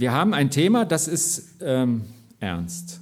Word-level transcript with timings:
Wir 0.00 0.12
haben 0.12 0.32
ein 0.32 0.50
Thema, 0.50 0.86
das 0.86 1.08
ist 1.08 1.56
ähm, 1.60 2.06
ernst. 2.38 3.00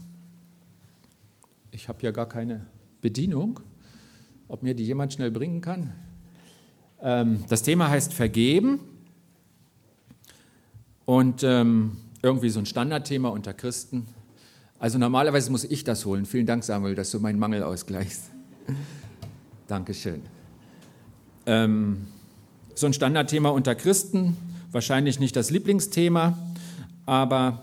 Ich 1.71 1.89
habe 1.89 2.03
ja 2.03 2.11
gar 2.11 2.29
keine 2.29 2.67
Bedienung, 3.01 3.61
ob 4.49 4.65
mir 4.65 4.75
die 4.75 4.85
jemand 4.85 5.13
schnell 5.13 5.31
bringen 5.31 5.61
kann. 5.61 5.93
Ähm, 7.01 7.45
das 7.49 7.63
Thema 7.63 7.89
heißt 7.89 8.13
Vergeben 8.13 8.81
und 11.05 11.45
ähm, 11.45 11.99
irgendwie 12.21 12.51
so 12.51 12.59
ein 12.59 12.67
Standardthema 12.67 13.29
unter 13.29 13.55
Christen. 13.55 14.09
Also 14.81 14.99
normalerweise 14.99 15.53
muss 15.53 15.63
ich 15.63 15.85
das 15.85 16.05
holen. 16.05 16.27
Vielen 16.27 16.47
Dank, 16.47 16.65
Samuel, 16.65 16.97
dass 16.97 17.13
du 17.13 17.21
meinen 17.21 17.39
Mangel 17.39 17.63
ausgleichst. 17.63 18.25
Dankeschön. 19.69 20.23
Ähm, 21.47 22.09
so 22.75 22.87
ein 22.87 22.93
Standardthema 22.93 23.51
unter 23.51 23.77
Christen, 23.77 24.37
wahrscheinlich 24.73 25.21
nicht 25.21 25.37
das 25.37 25.51
Lieblingsthema, 25.51 26.37
aber 27.09 27.63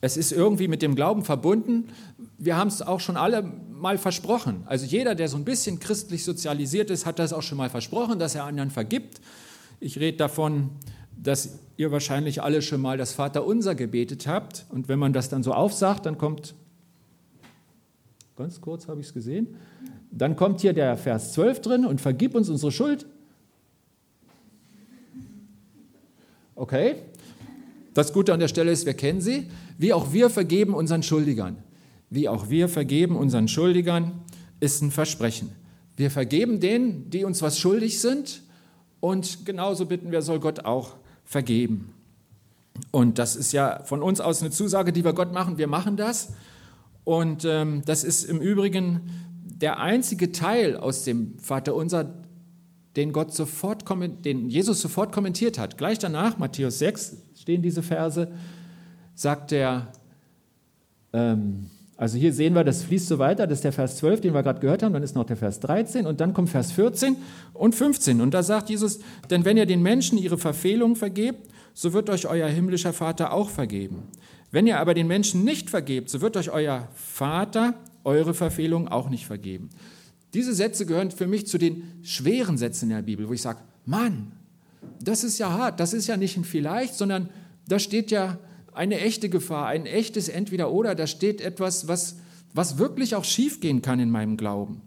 es 0.00 0.16
ist 0.16 0.32
irgendwie 0.32 0.68
mit 0.68 0.80
dem 0.80 0.94
Glauben 0.94 1.22
verbunden. 1.22 1.88
Wir 2.38 2.56
haben 2.56 2.68
es 2.68 2.80
auch 2.80 3.00
schon 3.00 3.18
alle 3.18 3.42
mal 3.42 3.98
versprochen. 3.98 4.62
Also 4.64 4.86
jeder, 4.86 5.14
der 5.14 5.28
so 5.28 5.36
ein 5.36 5.44
bisschen 5.44 5.78
christlich 5.78 6.24
sozialisiert 6.24 6.88
ist, 6.88 7.04
hat 7.04 7.18
das 7.18 7.34
auch 7.34 7.42
schon 7.42 7.58
mal 7.58 7.68
versprochen, 7.68 8.18
dass 8.18 8.34
er 8.34 8.44
anderen 8.44 8.70
vergibt. 8.70 9.20
Ich 9.80 10.00
rede 10.00 10.16
davon, 10.16 10.70
dass 11.14 11.58
ihr 11.76 11.92
wahrscheinlich 11.92 12.42
alle 12.42 12.62
schon 12.62 12.80
mal 12.80 12.96
das 12.96 13.12
Vaterunser 13.12 13.74
gebetet 13.74 14.26
habt. 14.26 14.64
Und 14.70 14.88
wenn 14.88 14.98
man 14.98 15.12
das 15.12 15.28
dann 15.28 15.42
so 15.42 15.52
aufsagt, 15.52 16.06
dann 16.06 16.16
kommt, 16.16 16.54
ganz 18.34 18.62
kurz 18.62 18.88
habe 18.88 19.02
ich 19.02 19.08
es 19.08 19.12
gesehen, 19.12 19.56
dann 20.10 20.36
kommt 20.36 20.62
hier 20.62 20.72
der 20.72 20.96
Vers 20.96 21.34
12 21.34 21.60
drin 21.60 21.84
und 21.84 22.00
vergib 22.00 22.34
uns 22.34 22.48
unsere 22.48 22.72
Schuld. 22.72 23.04
Okay, 26.54 26.96
das 27.96 28.12
Gute 28.12 28.34
an 28.34 28.40
der 28.40 28.48
Stelle 28.48 28.70
ist, 28.70 28.84
wir 28.84 28.92
kennen 28.92 29.22
sie. 29.22 29.48
Wie 29.78 29.94
auch 29.94 30.12
wir 30.12 30.28
vergeben 30.28 30.74
unseren 30.74 31.02
Schuldigern. 31.02 31.56
Wie 32.10 32.28
auch 32.28 32.50
wir 32.50 32.68
vergeben 32.68 33.16
unseren 33.16 33.48
Schuldigern, 33.48 34.20
ist 34.60 34.82
ein 34.82 34.90
Versprechen. 34.90 35.52
Wir 35.96 36.10
vergeben 36.10 36.60
denen, 36.60 37.08
die 37.08 37.24
uns 37.24 37.40
was 37.40 37.58
schuldig 37.58 37.98
sind. 37.98 38.42
Und 39.00 39.46
genauso 39.46 39.86
bitten 39.86 40.12
wir, 40.12 40.20
soll 40.20 40.40
Gott 40.40 40.66
auch 40.66 40.96
vergeben. 41.24 41.94
Und 42.90 43.18
das 43.18 43.34
ist 43.34 43.52
ja 43.52 43.82
von 43.84 44.02
uns 44.02 44.20
aus 44.20 44.42
eine 44.42 44.50
Zusage, 44.50 44.92
die 44.92 45.02
wir 45.02 45.14
Gott 45.14 45.32
machen. 45.32 45.56
Wir 45.56 45.66
machen 45.66 45.96
das. 45.96 46.34
Und 47.04 47.46
ähm, 47.46 47.80
das 47.86 48.04
ist 48.04 48.24
im 48.24 48.42
Übrigen 48.42 49.08
der 49.42 49.80
einzige 49.80 50.32
Teil 50.32 50.76
aus 50.76 51.04
dem 51.04 51.38
Vaterunser, 51.38 52.12
den 52.96 53.12
Gott 53.12 53.34
sofort, 53.34 53.84
den 54.24 54.48
Jesus 54.48 54.80
sofort 54.80 55.12
kommentiert 55.12 55.58
hat. 55.58 55.76
Gleich 55.78 55.98
danach, 55.98 56.38
Matthäus 56.38 56.78
6, 56.78 57.16
stehen 57.38 57.62
diese 57.62 57.82
Verse, 57.82 58.28
sagt 59.14 59.52
er, 59.52 59.92
ähm, 61.12 61.66
also 61.98 62.18
hier 62.18 62.32
sehen 62.32 62.54
wir, 62.54 62.62
das 62.62 62.82
fließt 62.82 63.08
so 63.08 63.18
weiter, 63.18 63.46
das 63.46 63.58
ist 63.58 63.64
der 63.64 63.72
Vers 63.72 63.96
12, 63.96 64.20
den 64.20 64.34
wir 64.34 64.42
gerade 64.42 64.60
gehört 64.60 64.82
haben, 64.82 64.92
dann 64.92 65.02
ist 65.02 65.14
noch 65.14 65.24
der 65.24 65.36
Vers 65.36 65.60
13 65.60 66.06
und 66.06 66.20
dann 66.20 66.34
kommt 66.34 66.50
Vers 66.50 66.72
14 66.72 67.16
und 67.54 67.74
15. 67.74 68.20
Und 68.20 68.34
da 68.34 68.42
sagt 68.42 68.68
Jesus, 68.68 69.00
denn 69.30 69.46
wenn 69.46 69.56
ihr 69.56 69.64
den 69.64 69.82
Menschen 69.82 70.18
ihre 70.18 70.36
Verfehlung 70.36 70.94
vergebt, 70.94 71.48
so 71.72 71.94
wird 71.94 72.10
euch 72.10 72.26
euer 72.26 72.48
himmlischer 72.48 72.92
Vater 72.92 73.32
auch 73.32 73.48
vergeben. 73.48 74.04
Wenn 74.50 74.66
ihr 74.66 74.78
aber 74.78 74.94
den 74.94 75.06
Menschen 75.06 75.44
nicht 75.44 75.70
vergebt, 75.70 76.10
so 76.10 76.20
wird 76.20 76.36
euch 76.36 76.50
euer 76.50 76.88
Vater 76.94 77.74
eure 78.04 78.34
Verfehlung 78.34 78.88
auch 78.88 79.08
nicht 79.08 79.26
vergeben. 79.26 79.70
Diese 80.34 80.54
Sätze 80.54 80.86
gehören 80.86 81.10
für 81.10 81.26
mich 81.26 81.46
zu 81.46 81.58
den 81.58 81.84
schweren 82.02 82.58
Sätzen 82.58 82.90
in 82.90 82.96
der 82.96 83.02
Bibel, 83.02 83.28
wo 83.28 83.32
ich 83.32 83.42
sage, 83.42 83.60
Mann, 83.84 84.32
das 85.02 85.24
ist 85.24 85.38
ja 85.38 85.50
hart, 85.52 85.80
das 85.80 85.92
ist 85.92 86.06
ja 86.06 86.16
nicht 86.16 86.36
ein 86.36 86.44
vielleicht, 86.44 86.94
sondern 86.94 87.28
da 87.68 87.78
steht 87.78 88.10
ja 88.10 88.38
eine 88.72 89.00
echte 89.00 89.28
Gefahr, 89.28 89.66
ein 89.68 89.86
echtes 89.86 90.28
Entweder-Oder, 90.28 90.94
da 90.94 91.06
steht 91.06 91.40
etwas, 91.40 91.88
was, 91.88 92.16
was 92.52 92.78
wirklich 92.78 93.14
auch 93.14 93.24
schiefgehen 93.24 93.82
kann 93.82 94.00
in 94.00 94.10
meinem 94.10 94.36
Glauben. 94.36 94.82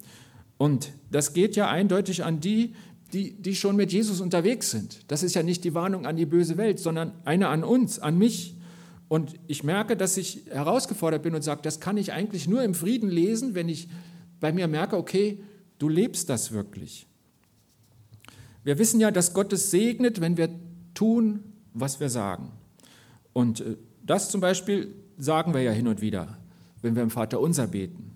Und 0.57 0.91
das 1.11 1.33
geht 1.33 1.55
ja 1.55 1.69
eindeutig 1.69 2.23
an 2.23 2.39
die, 2.39 2.75
die, 3.13 3.31
die 3.31 3.55
schon 3.55 3.75
mit 3.75 3.91
Jesus 3.91 4.21
unterwegs 4.21 4.69
sind. 4.69 4.99
Das 5.07 5.23
ist 5.23 5.33
ja 5.33 5.41
nicht 5.41 5.63
die 5.63 5.73
Warnung 5.73 6.05
an 6.05 6.15
die 6.15 6.25
böse 6.25 6.57
Welt, 6.57 6.79
sondern 6.79 7.13
eine 7.25 7.47
an 7.47 7.63
uns, 7.63 7.99
an 7.99 8.17
mich. 8.17 8.55
Und 9.07 9.33
ich 9.47 9.63
merke, 9.63 9.97
dass 9.97 10.17
ich 10.17 10.43
herausgefordert 10.51 11.23
bin 11.23 11.33
und 11.33 11.41
sage, 11.41 11.61
das 11.63 11.79
kann 11.79 11.97
ich 11.97 12.13
eigentlich 12.13 12.47
nur 12.47 12.61
im 12.61 12.75
Frieden 12.75 13.09
lesen, 13.09 13.55
wenn 13.55 13.69
ich 13.69 13.87
bei 14.39 14.51
mir 14.51 14.67
merke, 14.67 14.97
okay, 14.97 15.43
du 15.77 15.89
lebst 15.89 16.29
das 16.29 16.51
wirklich. 16.51 17.07
Wir 18.63 18.77
wissen 18.77 18.99
ja, 18.99 19.11
dass 19.11 19.33
Gott 19.33 19.53
es 19.53 19.71
segnet, 19.71 20.21
wenn 20.21 20.37
wir 20.37 20.49
tun, 20.93 21.43
was 21.73 21.99
wir 21.99 22.09
sagen. 22.09 22.51
Und 23.33 23.61
äh, 23.61 23.77
das 24.03 24.29
zum 24.29 24.41
Beispiel 24.41 24.93
sagen 25.17 25.53
wir 25.53 25.61
ja 25.61 25.71
hin 25.71 25.87
und 25.87 26.01
wieder, 26.01 26.37
wenn 26.81 26.95
wir 26.95 27.03
im 27.03 27.09
Vater 27.09 27.39
unser 27.39 27.67
beten. 27.67 28.15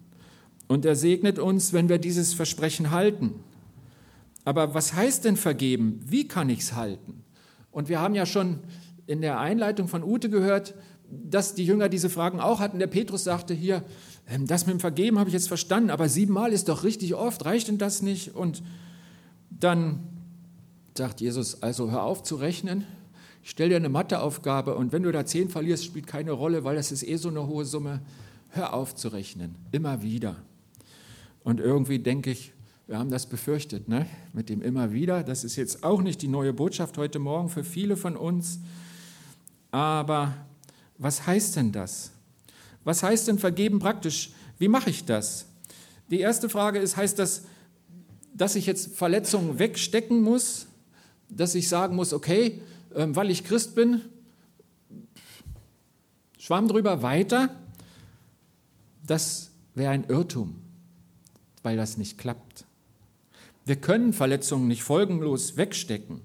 Und 0.68 0.86
er 0.86 0.96
segnet 0.96 1.40
uns, 1.40 1.74
wenn 1.74 1.90
wir 1.90 1.98
dieses 1.98 2.34
Versprechen 2.34 2.92
halten. 2.92 3.36
Aber 4.46 4.74
was 4.74 4.94
heißt 4.94 5.26
denn 5.26 5.38
vergeben? 5.38 6.02
Wie 6.06 6.28
kann 6.28 6.50
ich 6.50 6.60
es 6.60 6.74
halten? 6.74 7.24
Und 7.72 7.90
wir 7.90 8.00
haben 8.00 8.16
ja 8.16 8.26
schon 8.26 8.60
in 9.06 9.22
der 9.22 9.40
Einleitung 9.40 9.88
von 9.88 10.04
Ute 10.04 10.30
gehört, 10.30 10.76
dass 11.30 11.56
die 11.56 11.66
Jünger 11.66 11.90
diese 11.90 12.10
Fragen 12.10 12.40
auch 12.40 12.60
hatten. 12.60 12.80
Der 12.80 12.88
Petrus 12.88 13.24
sagte 13.24 13.54
hier, 13.54 13.84
ähm, 14.28 14.48
das 14.48 14.66
mit 14.66 14.74
dem 14.74 14.80
Vergeben 14.80 15.20
habe 15.20 15.30
ich 15.30 15.34
jetzt 15.34 15.48
verstanden, 15.48 15.90
aber 15.90 16.10
siebenmal 16.10 16.54
ist 16.54 16.70
doch 16.70 16.84
richtig 16.84 17.16
oft, 17.16 17.46
reicht 17.46 17.68
denn 17.68 17.78
das 17.78 18.02
nicht? 18.02 18.36
Und 18.36 18.64
dann 19.50 20.00
sagt 20.98 21.22
Jesus, 21.22 21.62
also 21.62 21.92
hör 21.92 22.04
auf 22.04 22.24
zu 22.24 22.36
rechnen, 22.36 22.86
ich 23.44 23.50
stelle 23.50 23.72
dir 23.72 23.76
eine 23.76 23.90
Matheaufgabe 23.90 24.76
und 24.76 24.94
wenn 24.94 25.04
du 25.04 25.12
da 25.12 25.26
zehn 25.26 25.50
verlierst, 25.50 25.84
spielt 25.84 26.08
keine 26.08 26.32
Rolle, 26.32 26.64
weil 26.64 26.76
das 26.76 26.92
ist 26.92 27.04
eh 27.04 27.18
so 27.18 27.30
eine 27.30 27.46
hohe 27.46 27.66
Summe. 27.66 28.02
Hör 28.50 28.74
auf 28.74 28.96
zu 28.96 29.10
rechnen, 29.10 29.56
immer 29.72 30.02
wieder. 30.02 30.38
Und 31.44 31.60
irgendwie 31.60 32.00
denke 32.00 32.32
ich, 32.32 32.54
wir 32.88 32.98
haben 32.98 33.10
das 33.10 33.26
befürchtet, 33.26 33.90
ne? 33.90 34.06
mit 34.32 34.50
dem 34.50 34.62
immer 34.62 34.94
wieder. 34.94 35.24
Das 35.24 35.44
ist 35.44 35.56
jetzt 35.56 35.84
auch 35.84 36.02
nicht 36.02 36.22
die 36.22 36.28
neue 36.28 36.54
Botschaft 36.54 36.98
heute 36.98 37.20
Morgen 37.20 37.50
für 37.50 37.64
viele 37.64 37.98
von 37.98 38.16
uns. 38.16 38.60
Aber 39.72 40.34
was 41.04 41.28
heißt 41.28 41.58
denn 41.58 41.74
das? 41.74 42.12
Was 42.86 43.04
heißt 43.04 43.28
denn 43.28 43.38
vergeben 43.38 43.80
praktisch? 43.80 44.32
Wie 44.58 44.70
mache 44.70 44.90
ich 44.90 45.04
das? 45.04 45.48
Die 46.10 46.22
erste 46.22 46.48
Frage 46.48 46.80
ist, 46.80 46.96
heißt 46.96 47.20
das, 47.20 47.44
dass 48.34 48.56
ich 48.56 48.66
jetzt 48.66 48.96
Verletzungen 48.96 49.60
wegstecken 49.60 50.22
muss? 50.22 50.68
Dass 51.30 51.56
ich 51.56 51.68
sagen 51.68 51.98
muss, 51.98 52.14
okay, 52.14 52.62
ähm, 52.96 53.16
weil 53.18 53.32
ich 53.32 53.44
Christ 53.44 53.76
bin, 53.76 54.02
schwamm 56.38 56.70
drüber 56.70 57.02
weiter. 57.02 57.50
Das 59.06 59.52
wäre 59.76 59.92
ein 59.92 60.06
Irrtum, 60.06 60.56
weil 61.64 61.76
das 61.76 61.98
nicht 61.98 62.18
klappt. 62.18 62.64
Wir 63.66 63.76
können 63.76 64.14
Verletzungen 64.14 64.70
nicht 64.70 64.84
folgenlos 64.84 65.58
wegstecken. 65.58 66.22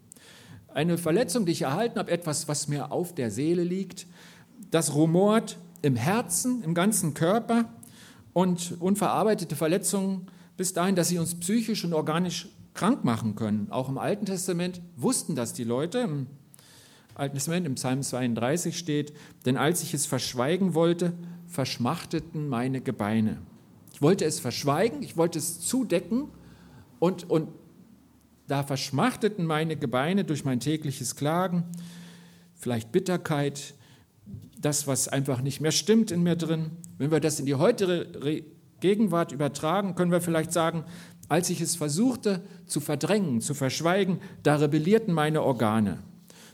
Eine 0.69 0.99
Verletzung, 0.99 1.47
die 1.47 1.53
ich 1.53 1.63
erhalten 1.63 1.99
habe, 1.99 2.13
etwas, 2.13 2.47
was 2.47 2.69
mir 2.69 2.93
auf 2.93 3.13
der 3.13 3.33
Seele 3.33 3.65
liegt, 3.65 4.07
das 4.71 4.95
rumort 4.95 5.59
im 5.83 5.97
Herzen, 5.97 6.63
im 6.63 6.75
ganzen 6.75 7.15
Körper 7.15 7.67
und 8.33 8.77
unverarbeitete 8.81 9.57
Verletzungen 9.57 10.27
bis 10.57 10.73
dahin, 10.73 10.97
dass 10.97 11.09
sie 11.09 11.19
uns 11.19 11.35
psychisch 11.37 11.85
und 11.85 11.95
organisch 11.95 12.49
krank 12.75 13.05
machen 13.05 13.35
können. 13.35 13.69
Auch 13.71 13.89
im 13.89 13.99
Alten 13.99 14.27
Testament 14.27 14.81
wussten 14.97 15.35
das 15.35 15.53
die 15.53 15.65
Leute. 15.65 15.99
Im 15.99 16.27
Alten 17.15 17.35
Testament, 17.35 17.67
im 17.67 17.75
Psalm 17.75 18.03
32 18.03 18.79
steht, 18.79 19.13
denn 19.47 19.57
als 19.57 19.83
ich 19.83 19.95
es 19.95 20.07
verschweigen 20.07 20.75
wollte, 20.75 21.13
verschmachteten 21.47 22.49
meine 22.49 22.81
Gebeine. 22.81 23.39
Ich 23.93 24.03
wollte 24.03 24.25
es 24.25 24.39
verschweigen, 24.39 25.03
ich 25.03 25.17
wollte 25.17 25.39
es 25.41 25.61
zudecken 25.61 26.29
und, 27.01 27.29
und 27.29 27.49
da 28.47 28.63
verschmachteten 28.63 29.45
meine 29.45 29.77
Gebeine 29.77 30.25
durch 30.25 30.45
mein 30.45 30.61
tägliches 30.61 31.17
Klagen, 31.17 31.65
vielleicht 32.55 32.93
Bitterkeit, 32.93 33.75
das, 34.61 34.87
was 34.87 35.09
einfach 35.09 35.41
nicht 35.41 35.61
mehr 35.61 35.73
stimmt 35.73 36.11
in 36.11 36.23
mir 36.23 36.37
drin. 36.37 36.71
Wenn 36.99 37.11
wir 37.11 37.21
das 37.21 37.39
in 37.41 37.47
die 37.47 37.55
heutige 37.55 38.43
Gegenwart 38.81 39.33
übertragen, 39.33 39.95
können 39.95 40.13
wir 40.13 40.21
vielleicht 40.21 40.53
sagen, 40.53 40.85
als 41.29 41.51
ich 41.51 41.61
es 41.61 41.77
versuchte 41.77 42.43
zu 42.67 42.81
verdrängen, 42.81 43.41
zu 43.41 43.55
verschweigen, 43.55 44.19
da 44.43 44.57
rebellierten 44.57 45.13
meine 45.13 45.43
Organe. 45.43 45.99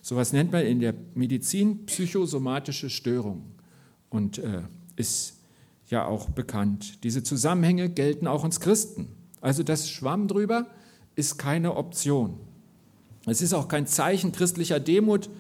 Sowas 0.02 0.32
nennt 0.32 0.52
man 0.52 0.67
in 0.67 0.81
der 0.81 0.94
Medizin 1.14 1.87
psychosomatische 1.87 2.90
Störung 2.90 3.52
und 4.11 4.38
äh, 4.38 4.62
ist 4.96 5.40
ja 5.88 6.05
auch 6.05 6.28
bekannt. 6.31 7.05
Diese 7.05 7.23
Zusammenhänge 7.23 7.88
gelten 7.88 8.26
auch 8.26 8.44
uns 8.44 8.61
Christen. 8.61 9.08
Also 9.40 9.62
das 9.62 9.88
Schwamm 9.88 10.28
drüber 10.28 10.67
ist 11.14 11.38
keine 11.38 11.76
Option. 11.76 12.38
Es 13.26 13.40
ist 13.40 13.55
auch 13.55 13.69
kein 13.69 13.87
Zeichen 13.87 14.32
christlicher 14.32 14.81
Demut, 14.81 15.31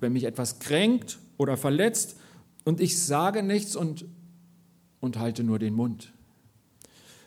wenn 0.00 0.12
mich 0.12 0.24
etwas 0.24 0.58
kränkt 0.58 1.18
oder 1.42 1.56
verletzt 1.56 2.16
und 2.64 2.80
ich 2.80 3.02
sage 3.02 3.42
nichts 3.42 3.76
und, 3.76 4.04
und 5.00 5.18
halte 5.18 5.44
nur 5.44 5.58
den 5.58 5.74
Mund. 5.74 6.12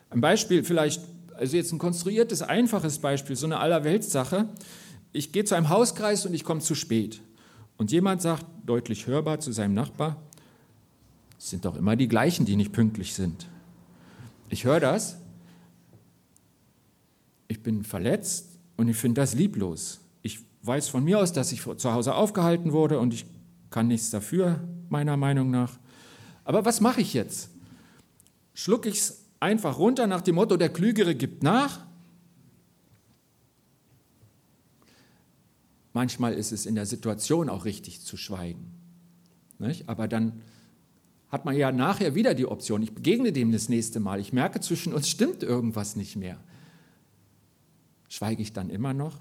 Ein 0.09 0.21
Beispiel 0.21 0.63
vielleicht, 0.63 1.01
also 1.33 1.57
jetzt 1.57 1.71
ein 1.71 1.79
konstruiertes, 1.79 2.41
einfaches 2.41 2.99
Beispiel, 2.99 3.35
so 3.35 3.45
eine 3.45 3.59
Allerweltssache 3.59 4.47
ich 5.15 5.31
gehe 5.31 5.45
zu 5.45 5.55
einem 5.55 5.69
Hauskreis 5.69 6.25
und 6.25 6.33
ich 6.33 6.43
komme 6.43 6.59
zu 6.59 6.75
spät. 6.75 7.21
Und 7.77 7.91
jemand 7.91 8.21
sagt 8.21 8.45
deutlich 8.65 9.07
hörbar 9.07 9.39
zu 9.39 9.51
seinem 9.51 9.73
Nachbar, 9.73 10.17
es 11.39 11.49
sind 11.49 11.65
doch 11.65 11.75
immer 11.75 11.95
die 11.95 12.07
gleichen, 12.07 12.45
die 12.45 12.55
nicht 12.55 12.73
pünktlich 12.73 13.13
sind. 13.13 13.47
Ich 14.49 14.65
höre 14.65 14.79
das, 14.79 15.17
ich 17.47 17.63
bin 17.63 17.83
verletzt 17.83 18.59
und 18.77 18.89
ich 18.89 18.97
finde 18.97 19.21
das 19.21 19.35
lieblos. 19.35 20.01
Ich 20.21 20.39
weiß 20.63 20.89
von 20.89 21.03
mir 21.03 21.19
aus, 21.19 21.31
dass 21.31 21.51
ich 21.51 21.61
zu 21.61 21.93
Hause 21.93 22.13
aufgehalten 22.15 22.73
wurde 22.73 22.99
und 22.99 23.13
ich 23.13 23.25
kann 23.75 23.89
nichts 23.89 24.09
dafür, 24.09 24.65
meiner 24.87 25.17
Meinung 25.17 25.51
nach. 25.51 25.77
Aber 26.45 26.63
was 26.63 26.79
mache 26.79 27.01
ich 27.01 27.13
jetzt? 27.13 27.49
Schlucke 28.53 28.87
ich 28.87 28.99
es 28.99 29.25
einfach 29.41 29.79
runter 29.79 30.07
nach 30.07 30.21
dem 30.21 30.35
Motto, 30.35 30.55
der 30.55 30.69
Klügere 30.69 31.13
gibt 31.13 31.43
nach? 31.43 31.85
Manchmal 35.91 36.35
ist 36.35 36.53
es 36.53 36.65
in 36.65 36.75
der 36.75 36.85
Situation 36.85 37.49
auch 37.49 37.65
richtig 37.65 37.99
zu 37.99 38.15
schweigen. 38.15 38.71
Nicht? 39.59 39.89
Aber 39.89 40.07
dann 40.07 40.41
hat 41.27 41.43
man 41.43 41.57
ja 41.57 41.73
nachher 41.73 42.15
wieder 42.15 42.33
die 42.33 42.45
Option, 42.45 42.81
ich 42.81 42.95
begegne 42.95 43.33
dem 43.33 43.51
das 43.51 43.67
nächste 43.67 43.99
Mal, 43.99 44.21
ich 44.21 44.31
merke 44.31 44.61
zwischen 44.61 44.93
uns 44.93 45.09
stimmt 45.09 45.43
irgendwas 45.43 45.97
nicht 45.97 46.15
mehr. 46.15 46.39
Schweige 48.07 48.41
ich 48.41 48.53
dann 48.53 48.69
immer 48.69 48.93
noch? 48.93 49.19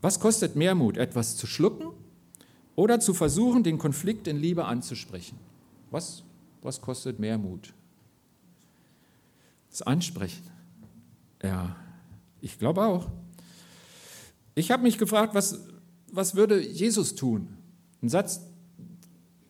Was 0.00 0.20
kostet 0.20 0.56
mehr 0.56 0.74
Mut, 0.74 0.96
etwas 0.96 1.36
zu 1.36 1.46
schlucken 1.46 1.88
oder 2.76 3.00
zu 3.00 3.14
versuchen, 3.14 3.62
den 3.64 3.78
Konflikt 3.78 4.28
in 4.28 4.36
Liebe 4.36 4.64
anzusprechen? 4.64 5.38
Was, 5.90 6.22
was 6.62 6.80
kostet 6.80 7.18
mehr 7.18 7.38
Mut? 7.38 7.72
Das 9.70 9.82
Ansprechen. 9.82 10.44
Ja, 11.42 11.76
ich 12.40 12.58
glaube 12.58 12.82
auch. 12.82 13.08
Ich 14.54 14.70
habe 14.70 14.82
mich 14.82 14.98
gefragt, 14.98 15.34
was, 15.34 15.60
was 16.10 16.34
würde 16.34 16.60
Jesus 16.60 17.14
tun? 17.14 17.56
Ein 18.02 18.08
Satz, 18.08 18.40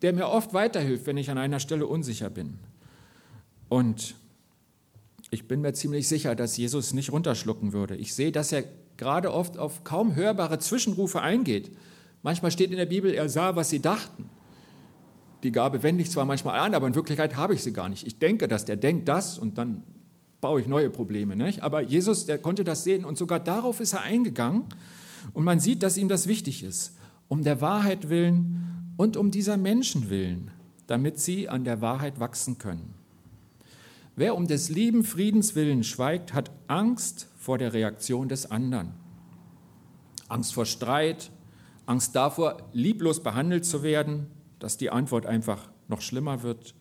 der 0.03 0.13
mir 0.13 0.29
oft 0.29 0.55
weiterhilft, 0.55 1.07
wenn 1.07 1.17
ich 1.17 1.31
an 1.31 1.39
einer 1.39 1.61
Stelle 1.61 1.87
unsicher 1.87 2.31
bin. 2.31 2.59
Und 3.69 4.15
ich 5.31 5.47
bin 5.47 5.61
mir 5.61 5.75
ziemlich 5.75 6.09
sicher, 6.09 6.35
dass 6.35 6.57
Jesus 6.57 6.95
nicht 6.95 7.13
runterschlucken 7.13 7.73
würde. 7.73 7.97
Ich 7.97 8.15
sehe, 8.15 8.33
dass 8.33 8.53
er 8.53 8.65
gerade 8.99 9.33
oft 9.33 9.57
auf 9.57 9.85
kaum 9.85 10.15
hörbare 10.15 10.59
Zwischenrufe 10.59 11.23
eingeht. 11.23 11.71
Manchmal 12.23 12.51
steht 12.51 12.71
in 12.71 12.77
der 12.77 12.87
Bibel, 12.87 13.15
er 13.15 13.29
sah, 13.29 13.57
was 13.57 13.71
sie 13.71 13.81
dachten. 13.81 14.29
Die 15.45 15.53
Gabe 15.53 15.83
wende 15.83 16.03
ich 16.03 16.11
zwar 16.11 16.25
manchmal 16.25 16.59
an, 16.59 16.75
aber 16.75 16.89
in 16.89 16.95
Wirklichkeit 16.95 17.37
habe 17.37 17.55
ich 17.55 17.63
sie 17.63 17.73
gar 17.73 17.89
nicht. 17.89 18.07
Ich 18.07 18.19
denke 18.19 18.49
dass 18.49 18.65
der 18.65 18.77
denkt 18.77 19.09
das 19.09 19.39
und 19.39 19.57
dann 19.57 19.85
baue 20.41 20.61
ich 20.61 20.67
neue 20.67 20.91
Probleme. 20.91 21.37
Nicht? 21.37 21.63
Aber 21.63 21.81
Jesus, 21.81 22.27
der 22.27 22.39
konnte 22.39 22.65
das 22.65 22.85
sehen 22.85 23.05
und 23.05 23.17
sogar 23.17 23.41
darauf 23.41 23.81
ist 23.81 23.93
er 23.93 24.03
eingegangen. 24.03 24.65
Und 25.33 25.45
man 25.45 25.61
sieht, 25.61 25.83
dass 25.83 25.97
ihm 25.97 26.09
das 26.09 26.27
wichtig 26.27 26.63
ist, 26.63 26.97
um 27.29 27.43
der 27.43 27.61
Wahrheit 27.61 28.09
willen 28.09 28.95
und 28.97 29.17
um 29.17 29.31
dieser 29.31 29.57
Menschen 29.57 30.11
willen, 30.11 30.51
damit 30.87 31.21
sie 31.21 31.49
an 31.49 31.65
der 31.65 31.81
Wahrheit 31.81 32.19
wachsen 32.19 32.59
können. 32.59 32.98
Wer 34.19 34.35
um 34.35 34.49
des 34.49 34.69
lieben 34.69 35.05
Friedens 35.05 35.55
willen 35.55 35.85
schweigt, 35.85 36.35
hat 36.35 36.51
Angst 36.67 37.29
vor 37.37 37.57
der 37.57 37.73
Reaktion 37.73 38.29
des 38.29 38.51
anderen. 38.51 38.95
Angst 40.27 40.55
vor 40.55 40.67
Streit, 40.67 41.31
Angst 41.87 42.17
davor, 42.17 42.69
lieblos 42.73 43.23
behandelt 43.23 43.65
zu 43.65 43.85
werden, 43.85 44.27
dass 44.59 44.77
die 44.77 44.91
Antwort 44.91 45.25
einfach 45.25 45.71
noch 45.87 46.01
schlimmer 46.01 46.43
wird. 46.43 46.75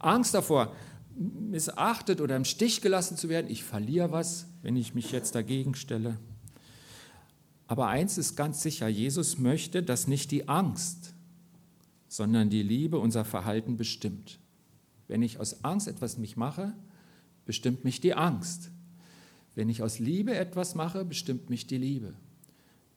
Angst 0.00 0.34
davor, 0.34 0.74
missachtet 1.16 2.20
oder 2.20 2.36
im 2.36 2.44
Stich 2.44 2.82
gelassen 2.82 3.16
zu 3.16 3.30
werden. 3.30 3.50
Ich 3.50 3.64
verliere 3.64 4.12
was, 4.12 4.46
wenn 4.60 4.76
ich 4.76 4.94
mich 4.94 5.12
jetzt 5.12 5.34
dagegen 5.34 5.74
stelle. 5.74 6.18
Aber 7.68 7.86
eins 7.86 8.18
ist 8.18 8.36
ganz 8.36 8.60
sicher, 8.60 8.86
Jesus 8.86 9.38
möchte, 9.38 9.82
dass 9.82 10.08
nicht 10.08 10.30
die 10.30 10.46
Angst, 10.46 11.14
sondern 12.06 12.50
die 12.50 12.62
Liebe 12.62 12.98
unser 12.98 13.24
Verhalten 13.24 13.78
bestimmt. 13.78 14.40
Wenn 15.08 15.22
ich 15.22 15.38
aus 15.38 15.64
Angst 15.64 15.88
etwas 15.88 16.18
mich 16.18 16.36
mache, 16.36 16.72
bestimmt 17.44 17.84
mich 17.84 18.00
die 18.00 18.14
Angst. 18.14 18.70
Wenn 19.54 19.68
ich 19.68 19.82
aus 19.82 19.98
Liebe 19.98 20.34
etwas 20.34 20.74
mache, 20.74 21.04
bestimmt 21.04 21.48
mich 21.48 21.66
die 21.66 21.78
Liebe. 21.78 22.12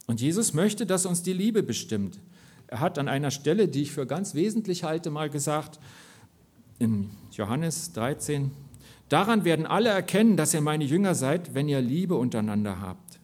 Und 0.08 0.20
Jesus 0.22 0.54
möchte, 0.54 0.86
dass 0.86 1.06
uns 1.06 1.22
die 1.24 1.34
Liebe 1.34 1.64
bestimmt. 1.64 2.20
Er 2.68 2.80
hat 2.80 2.98
an 2.98 3.08
einer 3.08 3.32
Stelle, 3.32 3.68
die 3.68 3.84
ich 3.84 3.92
für 3.92 4.06
ganz 4.06 4.34
wesentlich 4.34 4.84
halte, 4.84 5.10
mal 5.10 5.30
gesagt, 5.30 5.80
in 6.80 7.10
Johannes 7.32 7.94
13, 7.94 8.52
daran 9.10 9.44
werden 9.44 9.66
alle 9.66 9.90
erkennen, 9.90 10.38
dass 10.38 10.54
ihr 10.54 10.62
meine 10.62 10.84
Jünger 10.84 11.14
seid, 11.16 11.54
wenn 11.54 11.70
ihr 11.70 11.82
Liebe 11.82 12.16
untereinander 12.16 12.82
habt. 12.82 13.20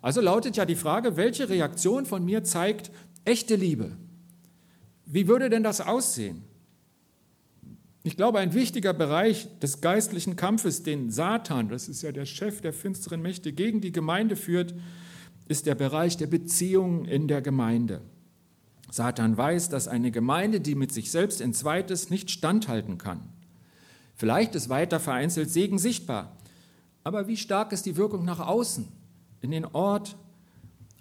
Also 0.00 0.20
lautet 0.20 0.56
ja 0.56 0.64
die 0.64 0.76
Frage, 0.76 1.16
welche 1.16 1.48
Reaktion 1.48 2.06
von 2.06 2.24
mir 2.24 2.42
zeigt 2.44 2.90
echte 3.24 3.54
Liebe? 3.54 3.96
Wie 5.06 5.28
würde 5.28 5.48
denn 5.48 5.62
das 5.62 5.80
aussehen? 5.80 6.44
Ich 8.04 8.16
glaube, 8.16 8.40
ein 8.40 8.52
wichtiger 8.52 8.92
Bereich 8.92 9.48
des 9.60 9.80
geistlichen 9.80 10.34
Kampfes, 10.34 10.82
den 10.82 11.10
Satan, 11.10 11.68
das 11.68 11.88
ist 11.88 12.02
ja 12.02 12.10
der 12.10 12.26
Chef 12.26 12.60
der 12.60 12.72
finsteren 12.72 13.22
Mächte, 13.22 13.52
gegen 13.52 13.80
die 13.80 13.92
Gemeinde 13.92 14.34
führt, 14.34 14.74
ist 15.46 15.66
der 15.66 15.76
Bereich 15.76 16.16
der 16.16 16.26
Beziehungen 16.26 17.04
in 17.04 17.28
der 17.28 17.42
Gemeinde. 17.42 18.00
Satan 18.90 19.36
weiß, 19.36 19.68
dass 19.68 19.86
eine 19.86 20.10
Gemeinde, 20.10 20.60
die 20.60 20.74
mit 20.74 20.92
sich 20.92 21.12
selbst 21.12 21.40
in 21.40 21.54
Zweites 21.54 22.10
nicht 22.10 22.30
standhalten 22.30 22.98
kann. 22.98 23.20
Vielleicht 24.14 24.54
ist 24.56 24.68
weiter 24.68 24.98
vereinzelt 24.98 25.50
Segen 25.50 25.78
sichtbar, 25.78 26.36
aber 27.04 27.28
wie 27.28 27.36
stark 27.36 27.72
ist 27.72 27.86
die 27.86 27.96
Wirkung 27.96 28.24
nach 28.24 28.40
außen, 28.40 28.88
in 29.40 29.50
den 29.52 29.64
Ort, 29.64 30.16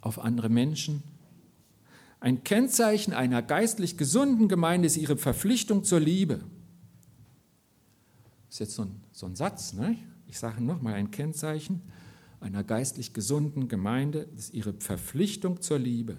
auf 0.01 0.19
andere 0.19 0.49
Menschen? 0.49 1.03
Ein 2.19 2.43
Kennzeichen 2.43 3.13
einer 3.13 3.41
geistlich 3.41 3.97
gesunden 3.97 4.47
Gemeinde 4.47 4.85
ist 4.85 4.97
ihre 4.97 5.17
Verpflichtung 5.17 5.83
zur 5.83 5.99
Liebe. 5.99 6.41
Das 8.51 8.55
ist 8.55 8.59
jetzt 8.59 8.75
so 8.75 8.81
ein, 8.81 9.01
so 9.13 9.25
ein 9.27 9.35
Satz, 9.37 9.71
ne? 9.71 9.95
ich 10.27 10.37
sage 10.37 10.61
nochmal, 10.61 10.95
ein 10.95 11.09
Kennzeichen 11.09 11.81
einer 12.41 12.65
geistlich 12.65 13.13
gesunden 13.13 13.69
Gemeinde 13.69 14.27
ist 14.35 14.53
ihre 14.53 14.73
Verpflichtung 14.73 15.61
zur 15.61 15.79
Liebe. 15.79 16.17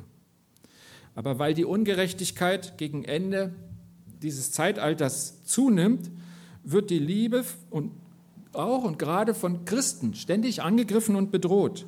Aber 1.15 1.39
weil 1.39 1.53
die 1.53 1.67
Ungerechtigkeit 1.67 2.79
gegen 2.79 3.05
Ende 3.05 3.55
dieses 4.23 4.51
Zeitalters 4.51 5.45
zunimmt, 5.45 6.11
wird 6.65 6.89
die 6.89 6.99
Liebe 6.99 7.45
und 7.69 7.93
auch 8.55 8.85
und 8.85 8.99
gerade 8.99 9.35
von 9.35 9.67
Christen 9.67 10.15
ständig 10.15 10.63
angegriffen 10.63 11.17
und 11.17 11.33
bedroht. 11.33 11.85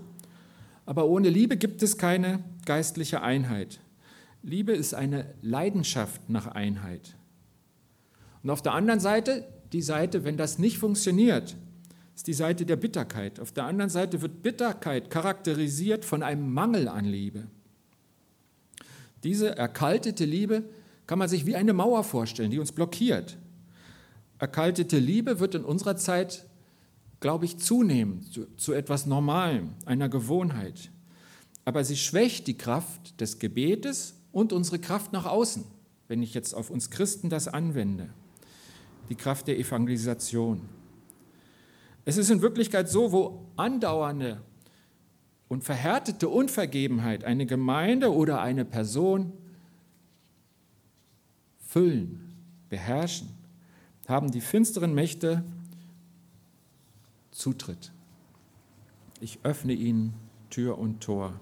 Aber 0.84 1.06
ohne 1.06 1.30
Liebe 1.30 1.56
gibt 1.56 1.82
es 1.82 1.96
keine 1.96 2.44
geistliche 2.66 3.22
Einheit. 3.22 3.80
Liebe 4.42 4.72
ist 4.72 4.92
eine 4.92 5.32
Leidenschaft 5.40 6.28
nach 6.28 6.48
Einheit. 6.48 7.16
Und 8.42 8.50
auf 8.50 8.60
der 8.60 8.74
anderen 8.74 9.00
Seite, 9.00 9.46
die 9.74 9.82
Seite, 9.82 10.22
wenn 10.24 10.36
das 10.36 10.58
nicht 10.60 10.78
funktioniert, 10.78 11.56
ist 12.14 12.28
die 12.28 12.32
Seite 12.32 12.64
der 12.64 12.76
Bitterkeit. 12.76 13.40
Auf 13.40 13.50
der 13.50 13.64
anderen 13.64 13.90
Seite 13.90 14.22
wird 14.22 14.40
Bitterkeit 14.40 15.10
charakterisiert 15.10 16.04
von 16.04 16.22
einem 16.22 16.54
Mangel 16.54 16.86
an 16.86 17.04
Liebe. 17.04 17.48
Diese 19.24 19.56
erkaltete 19.56 20.24
Liebe 20.24 20.62
kann 21.08 21.18
man 21.18 21.28
sich 21.28 21.44
wie 21.44 21.56
eine 21.56 21.72
Mauer 21.72 22.04
vorstellen, 22.04 22.52
die 22.52 22.60
uns 22.60 22.70
blockiert. 22.70 23.36
Erkaltete 24.38 24.98
Liebe 24.98 25.40
wird 25.40 25.56
in 25.56 25.64
unserer 25.64 25.96
Zeit, 25.96 26.46
glaube 27.18 27.44
ich, 27.44 27.58
zunehmen 27.58 28.22
zu, 28.30 28.46
zu 28.56 28.74
etwas 28.74 29.06
Normalem, 29.06 29.70
einer 29.86 30.08
Gewohnheit. 30.08 30.92
Aber 31.64 31.82
sie 31.82 31.96
schwächt 31.96 32.46
die 32.46 32.58
Kraft 32.58 33.20
des 33.20 33.40
Gebetes 33.40 34.14
und 34.30 34.52
unsere 34.52 34.78
Kraft 34.78 35.12
nach 35.12 35.26
außen, 35.26 35.64
wenn 36.06 36.22
ich 36.22 36.32
jetzt 36.32 36.54
auf 36.54 36.70
uns 36.70 36.90
Christen 36.90 37.28
das 37.28 37.48
anwende. 37.48 38.10
Die 39.08 39.14
Kraft 39.14 39.48
der 39.48 39.58
Evangelisation. 39.58 40.62
Es 42.04 42.16
ist 42.16 42.30
in 42.30 42.42
Wirklichkeit 42.42 42.88
so, 42.88 43.12
wo 43.12 43.46
andauernde 43.56 44.40
und 45.48 45.64
verhärtete 45.64 46.28
Unvergebenheit 46.28 47.24
eine 47.24 47.46
Gemeinde 47.46 48.12
oder 48.12 48.40
eine 48.40 48.64
Person 48.64 49.32
füllen, 51.58 52.34
beherrschen, 52.68 53.28
haben 54.06 54.30
die 54.30 54.40
finsteren 54.40 54.94
Mächte 54.94 55.44
Zutritt. 57.30 57.92
Ich 59.20 59.40
öffne 59.42 59.72
ihnen 59.72 60.14
Tür 60.50 60.78
und 60.78 61.00
Tor. 61.00 61.40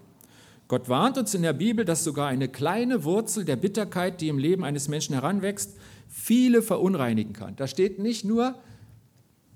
Gott 0.67 0.89
warnt 0.89 1.17
uns 1.17 1.35
in 1.35 1.43
der 1.43 1.53
Bibel, 1.53 1.85
dass 1.85 2.03
sogar 2.03 2.29
eine 2.29 2.47
kleine 2.47 3.03
Wurzel 3.03 3.45
der 3.45 3.57
Bitterkeit, 3.57 4.21
die 4.21 4.29
im 4.29 4.39
Leben 4.39 4.63
eines 4.63 4.87
Menschen 4.87 5.13
heranwächst, 5.13 5.77
viele 6.13 6.61
verunreinigen 6.61 7.33
kann. 7.33 7.55
Da 7.55 7.65
steht 7.65 7.97
nicht 7.97 8.23
nur, 8.23 8.55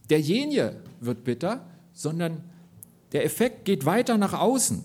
derjenige 0.10 0.82
wird 1.00 1.24
bitter, 1.24 1.66
sondern 1.94 2.44
der 3.12 3.24
Effekt 3.24 3.64
geht 3.66 3.86
weiter 3.86 4.18
nach 4.18 4.34
außen. 4.34 4.84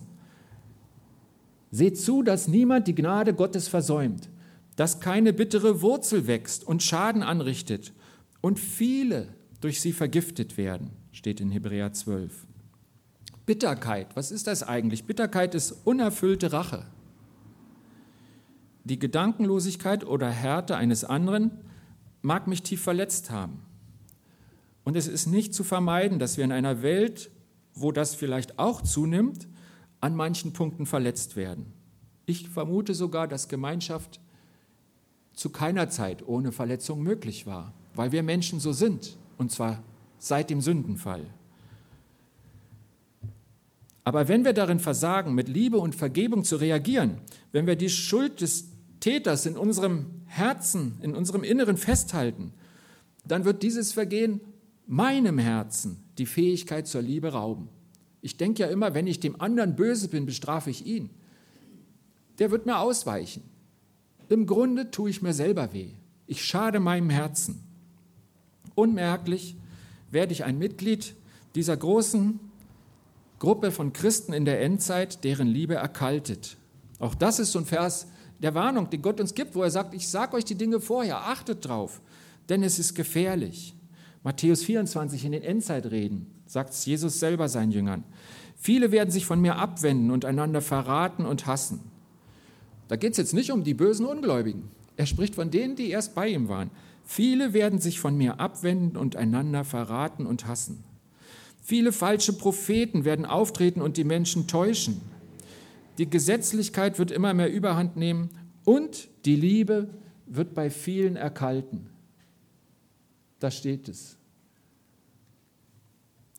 Seht 1.70 1.98
zu, 1.98 2.22
dass 2.22 2.46
niemand 2.46 2.88
die 2.88 2.94
Gnade 2.94 3.32
Gottes 3.32 3.68
versäumt, 3.68 4.28
dass 4.76 5.00
keine 5.00 5.32
bittere 5.32 5.80
Wurzel 5.80 6.26
wächst 6.26 6.62
und 6.64 6.82
Schaden 6.82 7.22
anrichtet 7.22 7.94
und 8.42 8.60
viele 8.60 9.28
durch 9.62 9.80
sie 9.80 9.92
vergiftet 9.92 10.58
werden, 10.58 10.90
steht 11.10 11.40
in 11.40 11.50
Hebräer 11.50 11.94
12. 11.94 12.46
Bitterkeit, 13.46 14.14
was 14.14 14.30
ist 14.30 14.46
das 14.46 14.62
eigentlich? 14.62 15.04
Bitterkeit 15.04 15.54
ist 15.54 15.72
unerfüllte 15.84 16.52
Rache. 16.52 16.84
Die 18.84 18.98
Gedankenlosigkeit 18.98 20.04
oder 20.04 20.28
Härte 20.28 20.76
eines 20.76 21.04
anderen 21.04 21.52
mag 22.20 22.46
mich 22.46 22.62
tief 22.62 22.82
verletzt 22.82 23.30
haben. 23.30 23.62
Und 24.84 24.96
es 24.96 25.06
ist 25.06 25.26
nicht 25.26 25.54
zu 25.54 25.62
vermeiden, 25.62 26.18
dass 26.18 26.36
wir 26.36 26.44
in 26.44 26.52
einer 26.52 26.82
Welt, 26.82 27.30
wo 27.74 27.92
das 27.92 28.14
vielleicht 28.14 28.58
auch 28.58 28.80
zunimmt, 28.80 29.46
an 30.00 30.16
manchen 30.16 30.52
Punkten 30.52 30.86
verletzt 30.86 31.36
werden. 31.36 31.72
Ich 32.26 32.48
vermute 32.48 32.94
sogar, 32.94 33.28
dass 33.28 33.48
Gemeinschaft 33.48 34.20
zu 35.32 35.50
keiner 35.50 35.88
Zeit 35.88 36.26
ohne 36.26 36.50
Verletzung 36.50 37.02
möglich 37.02 37.46
war, 37.46 37.72
weil 37.94 38.10
wir 38.10 38.22
Menschen 38.22 38.58
so 38.58 38.72
sind, 38.72 39.16
und 39.38 39.52
zwar 39.52 39.82
seit 40.18 40.50
dem 40.50 40.60
Sündenfall. 40.60 41.26
Aber 44.04 44.26
wenn 44.26 44.44
wir 44.44 44.52
darin 44.52 44.80
versagen, 44.80 45.34
mit 45.34 45.48
Liebe 45.48 45.78
und 45.78 45.94
Vergebung 45.94 46.42
zu 46.42 46.56
reagieren, 46.56 47.18
wenn 47.52 47.66
wir 47.66 47.76
die 47.76 47.88
Schuld 47.88 48.40
des 48.40 48.71
Täters 49.02 49.46
in 49.46 49.56
unserem 49.56 50.06
Herzen, 50.26 50.96
in 51.02 51.16
unserem 51.16 51.42
Inneren 51.42 51.76
festhalten, 51.76 52.52
dann 53.26 53.44
wird 53.44 53.64
dieses 53.64 53.92
Vergehen 53.92 54.40
meinem 54.86 55.38
Herzen 55.38 55.96
die 56.18 56.26
Fähigkeit 56.26 56.86
zur 56.86 57.02
Liebe 57.02 57.32
rauben. 57.32 57.68
Ich 58.20 58.36
denke 58.36 58.62
ja 58.62 58.68
immer, 58.68 58.94
wenn 58.94 59.08
ich 59.08 59.18
dem 59.18 59.40
anderen 59.40 59.74
böse 59.74 60.06
bin, 60.06 60.24
bestrafe 60.24 60.70
ich 60.70 60.86
ihn. 60.86 61.10
Der 62.38 62.52
wird 62.52 62.64
mir 62.64 62.78
ausweichen. 62.78 63.42
Im 64.28 64.46
Grunde 64.46 64.92
tue 64.92 65.10
ich 65.10 65.20
mir 65.20 65.34
selber 65.34 65.72
weh. 65.72 65.90
Ich 66.28 66.44
schade 66.44 66.78
meinem 66.78 67.10
Herzen. 67.10 67.60
Unmerklich 68.76 69.56
werde 70.12 70.32
ich 70.32 70.44
ein 70.44 70.58
Mitglied 70.58 71.16
dieser 71.56 71.76
großen 71.76 72.38
Gruppe 73.40 73.72
von 73.72 73.92
Christen 73.92 74.32
in 74.32 74.44
der 74.44 74.60
Endzeit, 74.62 75.24
deren 75.24 75.48
Liebe 75.48 75.74
erkaltet. 75.74 76.56
Auch 77.00 77.16
das 77.16 77.40
ist 77.40 77.50
so 77.50 77.58
ein 77.58 77.66
Vers 77.66 78.06
der 78.42 78.54
Warnung, 78.54 78.90
den 78.90 79.02
Gott 79.02 79.20
uns 79.20 79.34
gibt, 79.34 79.54
wo 79.54 79.62
er 79.62 79.70
sagt, 79.70 79.94
ich 79.94 80.08
sage 80.08 80.36
euch 80.36 80.44
die 80.44 80.56
Dinge 80.56 80.80
vorher, 80.80 81.18
achtet 81.18 81.66
drauf, 81.66 82.00
denn 82.48 82.62
es 82.62 82.78
ist 82.78 82.94
gefährlich. 82.94 83.74
Matthäus 84.24 84.64
24 84.64 85.24
in 85.24 85.32
den 85.32 85.42
Endzeitreden 85.42 86.26
sagt 86.46 86.74
Jesus 86.74 87.18
selber 87.18 87.48
seinen 87.48 87.72
Jüngern. 87.72 88.04
Viele 88.56 88.92
werden 88.92 89.10
sich 89.10 89.26
von 89.26 89.40
mir 89.40 89.56
abwenden 89.56 90.10
und 90.10 90.24
einander 90.24 90.60
verraten 90.60 91.24
und 91.24 91.46
hassen. 91.46 91.80
Da 92.88 92.96
geht 92.96 93.12
es 93.12 93.18
jetzt 93.18 93.34
nicht 93.34 93.50
um 93.50 93.64
die 93.64 93.74
bösen 93.74 94.06
Ungläubigen. 94.06 94.70
Er 94.96 95.06
spricht 95.06 95.34
von 95.34 95.50
denen, 95.50 95.76
die 95.76 95.90
erst 95.90 96.14
bei 96.14 96.28
ihm 96.28 96.48
waren. 96.48 96.70
Viele 97.04 97.52
werden 97.52 97.80
sich 97.80 97.98
von 97.98 98.16
mir 98.16 98.38
abwenden 98.38 98.96
und 98.96 99.16
einander 99.16 99.64
verraten 99.64 100.26
und 100.26 100.46
hassen. 100.46 100.84
Viele 101.62 101.92
falsche 101.92 102.32
Propheten 102.32 103.04
werden 103.04 103.24
auftreten 103.24 103.80
und 103.80 103.96
die 103.96 104.04
Menschen 104.04 104.46
täuschen. 104.46 105.00
Die 106.02 106.10
Gesetzlichkeit 106.10 106.98
wird 106.98 107.12
immer 107.12 107.32
mehr 107.32 107.48
Überhand 107.48 107.96
nehmen 107.96 108.30
und 108.64 109.08
die 109.24 109.36
Liebe 109.36 109.88
wird 110.26 110.52
bei 110.52 110.68
vielen 110.68 111.14
erkalten. 111.14 111.90
Da 113.38 113.52
steht 113.52 113.88
es. 113.88 114.16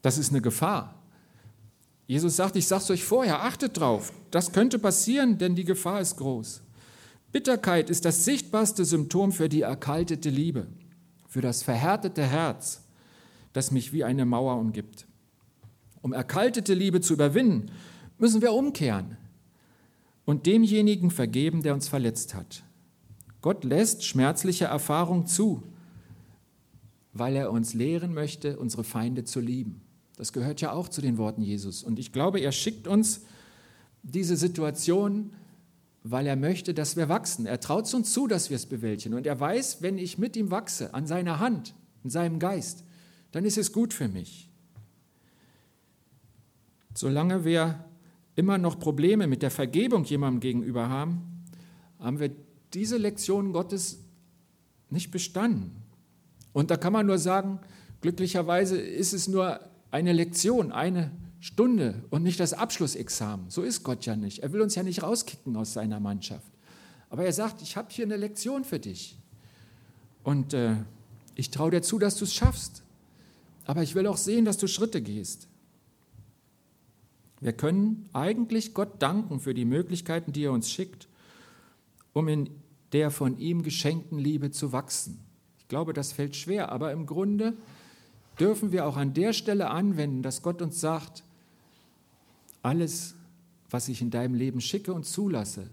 Das 0.01 0.17
ist 0.17 0.31
eine 0.31 0.41
Gefahr. 0.41 1.01
Jesus 2.07 2.35
sagt, 2.35 2.57
ich 2.57 2.67
sage 2.67 2.83
es 2.83 2.91
euch 2.91 3.05
vorher, 3.05 3.41
achtet 3.43 3.79
drauf. 3.79 4.11
Das 4.31 4.51
könnte 4.51 4.79
passieren, 4.79 5.37
denn 5.37 5.55
die 5.55 5.63
Gefahr 5.63 6.01
ist 6.01 6.17
groß. 6.17 6.61
Bitterkeit 7.31 7.89
ist 7.89 8.03
das 8.03 8.25
sichtbarste 8.25 8.83
Symptom 8.83 9.31
für 9.31 9.47
die 9.47 9.61
erkaltete 9.61 10.29
Liebe, 10.29 10.67
für 11.29 11.39
das 11.39 11.63
verhärtete 11.63 12.23
Herz, 12.23 12.81
das 13.53 13.71
mich 13.71 13.93
wie 13.93 14.03
eine 14.03 14.25
Mauer 14.25 14.57
umgibt. 14.57 15.07
Um 16.01 16.11
erkaltete 16.11 16.73
Liebe 16.73 16.99
zu 16.99 17.13
überwinden, 17.13 17.71
müssen 18.17 18.41
wir 18.41 18.51
umkehren 18.51 19.15
und 20.25 20.45
demjenigen 20.45 21.11
vergeben, 21.11 21.63
der 21.63 21.73
uns 21.73 21.87
verletzt 21.87 22.33
hat. 22.33 22.63
Gott 23.41 23.63
lässt 23.63 24.05
schmerzliche 24.05 24.65
Erfahrung 24.65 25.27
zu, 25.27 25.63
weil 27.11 27.35
er 27.35 27.51
uns 27.51 27.73
lehren 27.73 28.13
möchte, 28.13 28.57
unsere 28.57 28.83
Feinde 28.83 29.25
zu 29.25 29.39
lieben. 29.39 29.81
Das 30.15 30.31
gehört 30.31 30.61
ja 30.61 30.71
auch 30.71 30.87
zu 30.87 31.01
den 31.01 31.17
Worten 31.17 31.41
Jesus. 31.41 31.83
Und 31.83 31.99
ich 31.99 32.11
glaube, 32.11 32.39
er 32.39 32.51
schickt 32.51 32.87
uns 32.87 33.21
diese 34.01 34.37
Situation, 34.37 35.33
weil 36.03 36.27
er 36.27 36.35
möchte, 36.35 36.73
dass 36.73 36.95
wir 36.95 37.09
wachsen. 37.09 37.45
Er 37.45 37.59
traut 37.59 37.85
es 37.85 37.93
uns 37.93 38.13
zu, 38.13 38.27
dass 38.27 38.49
wir 38.49 38.55
es 38.55 38.65
bewältigen. 38.65 39.15
Und 39.15 39.25
er 39.25 39.39
weiß, 39.39 39.81
wenn 39.81 39.97
ich 39.97 40.17
mit 40.17 40.35
ihm 40.35 40.51
wachse, 40.51 40.93
an 40.93 41.07
seiner 41.07 41.39
Hand, 41.39 41.73
in 42.03 42.09
seinem 42.09 42.39
Geist, 42.39 42.83
dann 43.31 43.45
ist 43.45 43.57
es 43.57 43.71
gut 43.71 43.93
für 43.93 44.07
mich. 44.07 44.49
Solange 46.93 47.45
wir 47.45 47.83
immer 48.35 48.57
noch 48.57 48.79
Probleme 48.79 49.27
mit 49.27 49.41
der 49.41 49.51
Vergebung 49.51 50.03
jemandem 50.05 50.39
gegenüber 50.39 50.89
haben, 50.89 51.43
haben 51.99 52.19
wir 52.19 52.31
diese 52.73 52.97
Lektion 52.97 53.53
Gottes 53.53 53.99
nicht 54.89 55.11
bestanden. 55.11 55.83
Und 56.51 56.71
da 56.71 56.77
kann 56.77 56.93
man 56.93 57.05
nur 57.05 57.17
sagen, 57.17 57.59
glücklicherweise 58.01 58.77
ist 58.77 59.13
es 59.13 59.27
nur 59.27 59.59
eine 59.91 60.13
Lektion, 60.13 60.71
eine 60.71 61.11
Stunde 61.39 62.03
und 62.09 62.23
nicht 62.23 62.39
das 62.39 62.53
Abschlussexamen. 62.53 63.49
So 63.49 63.63
ist 63.63 63.83
Gott 63.83 64.05
ja 64.05 64.15
nicht. 64.15 64.39
Er 64.39 64.53
will 64.53 64.61
uns 64.61 64.75
ja 64.75 64.83
nicht 64.83 65.03
rauskicken 65.03 65.55
aus 65.55 65.73
seiner 65.73 65.99
Mannschaft. 65.99 66.51
Aber 67.09 67.25
er 67.25 67.33
sagt, 67.33 67.61
ich 67.61 67.75
habe 67.75 67.89
hier 67.91 68.05
eine 68.05 68.17
Lektion 68.17 68.63
für 68.63 68.79
dich. 68.79 69.17
Und 70.23 70.53
äh, 70.53 70.77
ich 71.35 71.51
traue 71.51 71.71
dir 71.71 71.81
zu, 71.81 71.99
dass 71.99 72.15
du 72.15 72.23
es 72.23 72.33
schaffst. 72.33 72.83
Aber 73.65 73.83
ich 73.83 73.93
will 73.93 74.07
auch 74.07 74.17
sehen, 74.17 74.45
dass 74.45 74.57
du 74.57 74.67
Schritte 74.67 75.01
gehst. 75.01 75.47
Wir 77.43 77.51
können 77.53 78.07
eigentlich 78.13 78.73
Gott 78.73 79.01
danken 79.01 79.41
für 79.41 79.53
die 79.53 79.65
Möglichkeiten, 79.65 80.31
die 80.31 80.45
er 80.45 80.53
uns 80.53 80.71
schickt, 80.71 81.09
um 82.13 82.29
in 82.29 82.49
der 82.93 83.11
von 83.11 83.37
ihm 83.37 83.63
geschenkten 83.63 84.17
Liebe 84.17 84.51
zu 84.51 84.71
wachsen. 84.71 85.19
Ich 85.57 85.67
glaube, 85.67 85.91
das 85.91 86.13
fällt 86.13 86.37
schwer, 86.37 86.71
aber 86.71 86.93
im 86.93 87.05
Grunde 87.05 87.53
dürfen 88.39 88.71
wir 88.71 88.85
auch 88.85 88.95
an 88.95 89.13
der 89.13 89.33
Stelle 89.33 89.69
anwenden, 89.69 90.21
dass 90.21 90.41
Gott 90.41 90.61
uns 90.61 90.79
sagt, 90.79 91.23
alles, 92.61 93.15
was 93.69 93.89
ich 93.89 94.01
in 94.01 94.09
deinem 94.09 94.35
Leben 94.35 94.61
schicke 94.61 94.93
und 94.93 95.05
zulasse, 95.05 95.69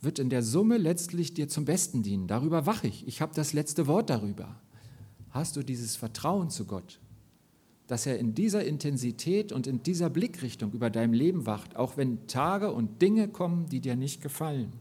wird 0.00 0.18
in 0.18 0.30
der 0.30 0.42
Summe 0.42 0.78
letztlich 0.78 1.34
dir 1.34 1.48
zum 1.48 1.66
Besten 1.66 2.02
dienen. 2.02 2.28
Darüber 2.28 2.64
wache 2.64 2.86
ich. 2.88 3.06
Ich 3.06 3.20
habe 3.20 3.34
das 3.34 3.52
letzte 3.52 3.86
Wort 3.86 4.08
darüber. 4.08 4.56
Hast 5.32 5.56
du 5.56 5.62
dieses 5.62 5.96
Vertrauen 5.96 6.48
zu 6.48 6.64
Gott, 6.64 6.98
dass 7.92 8.06
er 8.06 8.18
in 8.18 8.34
dieser 8.34 8.64
Intensität 8.64 9.52
und 9.52 9.66
in 9.66 9.82
dieser 9.82 10.08
Blickrichtung 10.08 10.72
über 10.72 10.88
dein 10.88 11.12
Leben 11.12 11.44
wacht, 11.44 11.76
auch 11.76 11.96
wenn 11.96 12.26
Tage 12.26 12.72
und 12.72 13.02
Dinge 13.02 13.28
kommen, 13.28 13.68
die 13.68 13.80
dir 13.80 13.96
nicht 13.96 14.22
gefallen? 14.22 14.72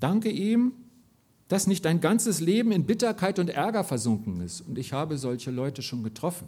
Danke 0.00 0.30
ihm 0.30 0.72
dass 1.50 1.66
nicht 1.66 1.84
dein 1.84 2.00
ganzes 2.00 2.38
Leben 2.38 2.70
in 2.70 2.86
Bitterkeit 2.86 3.40
und 3.40 3.50
Ärger 3.50 3.82
versunken 3.82 4.40
ist. 4.40 4.60
Und 4.60 4.78
ich 4.78 4.92
habe 4.92 5.18
solche 5.18 5.50
Leute 5.50 5.82
schon 5.82 6.04
getroffen. 6.04 6.46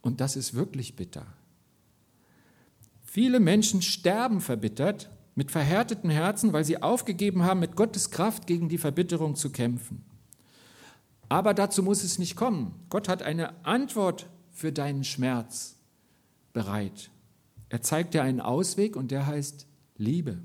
Und 0.00 0.20
das 0.20 0.36
ist 0.36 0.54
wirklich 0.54 0.94
bitter. 0.94 1.26
Viele 3.02 3.40
Menschen 3.40 3.82
sterben 3.82 4.40
verbittert 4.40 5.10
mit 5.34 5.50
verhärteten 5.50 6.08
Herzen, 6.08 6.52
weil 6.52 6.64
sie 6.64 6.82
aufgegeben 6.82 7.42
haben, 7.42 7.58
mit 7.58 7.74
Gottes 7.74 8.12
Kraft 8.12 8.46
gegen 8.46 8.68
die 8.68 8.78
Verbitterung 8.78 9.34
zu 9.34 9.50
kämpfen. 9.50 10.04
Aber 11.28 11.54
dazu 11.54 11.82
muss 11.82 12.04
es 12.04 12.18
nicht 12.18 12.36
kommen. 12.36 12.74
Gott 12.90 13.08
hat 13.08 13.22
eine 13.22 13.64
Antwort 13.64 14.28
für 14.52 14.72
deinen 14.72 15.04
Schmerz 15.04 15.76
bereit. 16.52 17.10
Er 17.68 17.82
zeigt 17.82 18.14
dir 18.14 18.22
einen 18.22 18.40
Ausweg 18.40 18.96
und 18.96 19.10
der 19.10 19.26
heißt 19.26 19.66
Liebe 19.96 20.38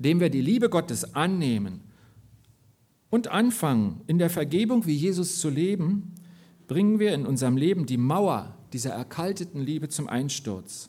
indem 0.00 0.20
wir 0.20 0.30
die 0.30 0.40
Liebe 0.40 0.70
Gottes 0.70 1.14
annehmen 1.14 1.82
und 3.10 3.28
anfangen, 3.28 4.00
in 4.06 4.16
der 4.16 4.30
Vergebung 4.30 4.86
wie 4.86 4.94
Jesus 4.94 5.40
zu 5.40 5.50
leben, 5.50 6.14
bringen 6.68 6.98
wir 6.98 7.12
in 7.12 7.26
unserem 7.26 7.58
Leben 7.58 7.84
die 7.84 7.98
Mauer 7.98 8.56
dieser 8.72 8.92
erkalteten 8.92 9.60
Liebe 9.60 9.90
zum 9.90 10.08
Einsturz. 10.08 10.88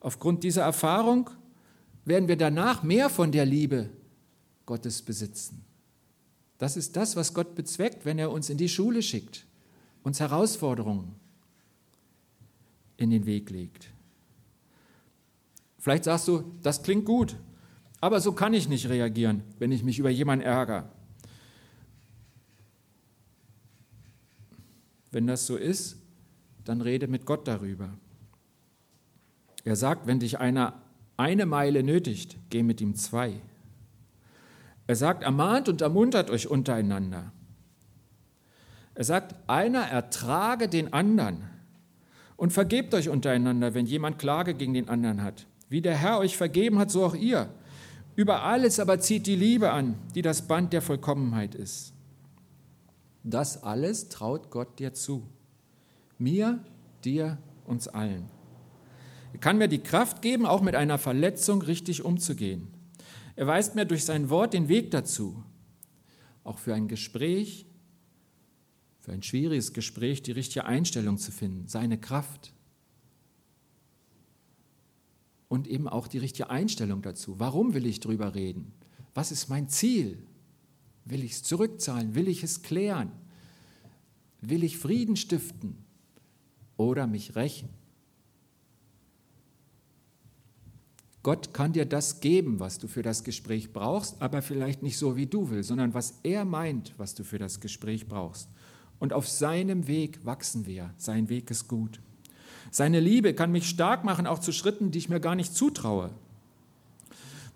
Aufgrund 0.00 0.42
dieser 0.42 0.62
Erfahrung 0.62 1.28
werden 2.06 2.28
wir 2.28 2.36
danach 2.36 2.82
mehr 2.82 3.10
von 3.10 3.30
der 3.30 3.44
Liebe 3.44 3.90
Gottes 4.64 5.02
besitzen. 5.02 5.62
Das 6.60 6.76
ist 6.76 6.94
das, 6.94 7.16
was 7.16 7.32
Gott 7.32 7.54
bezweckt, 7.54 8.04
wenn 8.04 8.18
er 8.18 8.30
uns 8.30 8.50
in 8.50 8.58
die 8.58 8.68
Schule 8.68 9.02
schickt, 9.02 9.46
uns 10.02 10.20
Herausforderungen 10.20 11.14
in 12.98 13.08
den 13.08 13.24
Weg 13.24 13.48
legt. 13.48 13.88
Vielleicht 15.78 16.04
sagst 16.04 16.28
du, 16.28 16.44
das 16.62 16.82
klingt 16.82 17.06
gut, 17.06 17.34
aber 18.02 18.20
so 18.20 18.32
kann 18.32 18.52
ich 18.52 18.68
nicht 18.68 18.90
reagieren, 18.90 19.42
wenn 19.58 19.72
ich 19.72 19.82
mich 19.82 19.98
über 19.98 20.10
jemanden 20.10 20.44
ärgere. 20.44 20.92
Wenn 25.12 25.26
das 25.26 25.46
so 25.46 25.56
ist, 25.56 25.96
dann 26.64 26.82
rede 26.82 27.08
mit 27.08 27.24
Gott 27.24 27.48
darüber. 27.48 27.88
Er 29.64 29.76
sagt, 29.76 30.06
wenn 30.06 30.20
dich 30.20 30.38
einer 30.38 30.82
eine 31.16 31.46
Meile 31.46 31.82
nötigt, 31.82 32.36
geh 32.50 32.62
mit 32.62 32.82
ihm 32.82 32.96
zwei. 32.96 33.40
Er 34.90 34.96
sagt, 34.96 35.22
ermahnt 35.22 35.68
und 35.68 35.82
ermuntert 35.82 36.30
euch 36.30 36.48
untereinander. 36.48 37.30
Er 38.96 39.04
sagt, 39.04 39.36
einer 39.46 39.82
ertrage 39.82 40.66
den 40.66 40.92
anderen 40.92 41.48
und 42.36 42.52
vergebt 42.52 42.92
euch 42.94 43.08
untereinander, 43.08 43.72
wenn 43.74 43.86
jemand 43.86 44.18
Klage 44.18 44.52
gegen 44.52 44.74
den 44.74 44.88
anderen 44.88 45.22
hat. 45.22 45.46
Wie 45.68 45.80
der 45.80 45.96
Herr 45.96 46.18
euch 46.18 46.36
vergeben 46.36 46.80
hat, 46.80 46.90
so 46.90 47.04
auch 47.04 47.14
ihr. 47.14 47.48
Über 48.16 48.42
alles 48.42 48.80
aber 48.80 48.98
zieht 48.98 49.28
die 49.28 49.36
Liebe 49.36 49.70
an, 49.70 49.94
die 50.16 50.22
das 50.22 50.42
Band 50.42 50.72
der 50.72 50.82
Vollkommenheit 50.82 51.54
ist. 51.54 51.92
Das 53.22 53.62
alles 53.62 54.08
traut 54.08 54.50
Gott 54.50 54.80
dir 54.80 54.92
zu. 54.92 55.22
Mir, 56.18 56.58
dir, 57.04 57.38
uns 57.64 57.86
allen. 57.86 58.28
Er 59.34 59.38
kann 59.38 59.56
mir 59.56 59.68
die 59.68 59.84
Kraft 59.84 60.20
geben, 60.20 60.46
auch 60.46 60.62
mit 60.62 60.74
einer 60.74 60.98
Verletzung 60.98 61.62
richtig 61.62 62.04
umzugehen. 62.04 62.74
Er 63.40 63.46
weist 63.46 63.74
mir 63.74 63.86
durch 63.86 64.04
sein 64.04 64.28
Wort 64.28 64.52
den 64.52 64.68
Weg 64.68 64.90
dazu. 64.90 65.42
Auch 66.44 66.58
für 66.58 66.74
ein 66.74 66.88
Gespräch, 66.88 67.64
für 68.98 69.12
ein 69.12 69.22
schwieriges 69.22 69.72
Gespräch 69.72 70.20
die 70.20 70.32
richtige 70.32 70.66
Einstellung 70.66 71.16
zu 71.16 71.32
finden, 71.32 71.66
seine 71.66 71.98
Kraft. 71.98 72.52
Und 75.48 75.68
eben 75.68 75.88
auch 75.88 76.06
die 76.06 76.18
richtige 76.18 76.50
Einstellung 76.50 77.00
dazu. 77.00 77.40
Warum 77.40 77.72
will 77.72 77.86
ich 77.86 78.00
darüber 78.00 78.34
reden? 78.34 78.74
Was 79.14 79.32
ist 79.32 79.48
mein 79.48 79.70
Ziel? 79.70 80.18
Will 81.06 81.24
ich 81.24 81.32
es 81.32 81.42
zurückzahlen? 81.42 82.14
Will 82.14 82.28
ich 82.28 82.42
es 82.42 82.60
klären? 82.60 83.10
Will 84.42 84.62
ich 84.62 84.76
Frieden 84.76 85.16
stiften 85.16 85.78
oder 86.76 87.06
mich 87.06 87.36
rächen? 87.36 87.70
Gott 91.22 91.52
kann 91.52 91.74
dir 91.74 91.84
das 91.84 92.20
geben, 92.20 92.60
was 92.60 92.78
du 92.78 92.88
für 92.88 93.02
das 93.02 93.24
Gespräch 93.24 93.72
brauchst, 93.72 94.20
aber 94.22 94.40
vielleicht 94.40 94.82
nicht 94.82 94.96
so, 94.96 95.16
wie 95.16 95.26
du 95.26 95.50
willst, 95.50 95.68
sondern 95.68 95.92
was 95.92 96.20
er 96.22 96.44
meint, 96.44 96.94
was 96.96 97.14
du 97.14 97.24
für 97.24 97.38
das 97.38 97.60
Gespräch 97.60 98.06
brauchst. 98.08 98.48
Und 98.98 99.12
auf 99.12 99.28
seinem 99.28 99.86
Weg 99.86 100.24
wachsen 100.24 100.66
wir. 100.66 100.94
Sein 100.96 101.28
Weg 101.28 101.50
ist 101.50 101.68
gut. 101.68 102.00
Seine 102.70 103.00
Liebe 103.00 103.34
kann 103.34 103.52
mich 103.52 103.68
stark 103.68 104.04
machen, 104.04 104.26
auch 104.26 104.38
zu 104.38 104.52
Schritten, 104.52 104.90
die 104.90 104.98
ich 104.98 105.08
mir 105.08 105.20
gar 105.20 105.34
nicht 105.34 105.54
zutraue. 105.54 106.10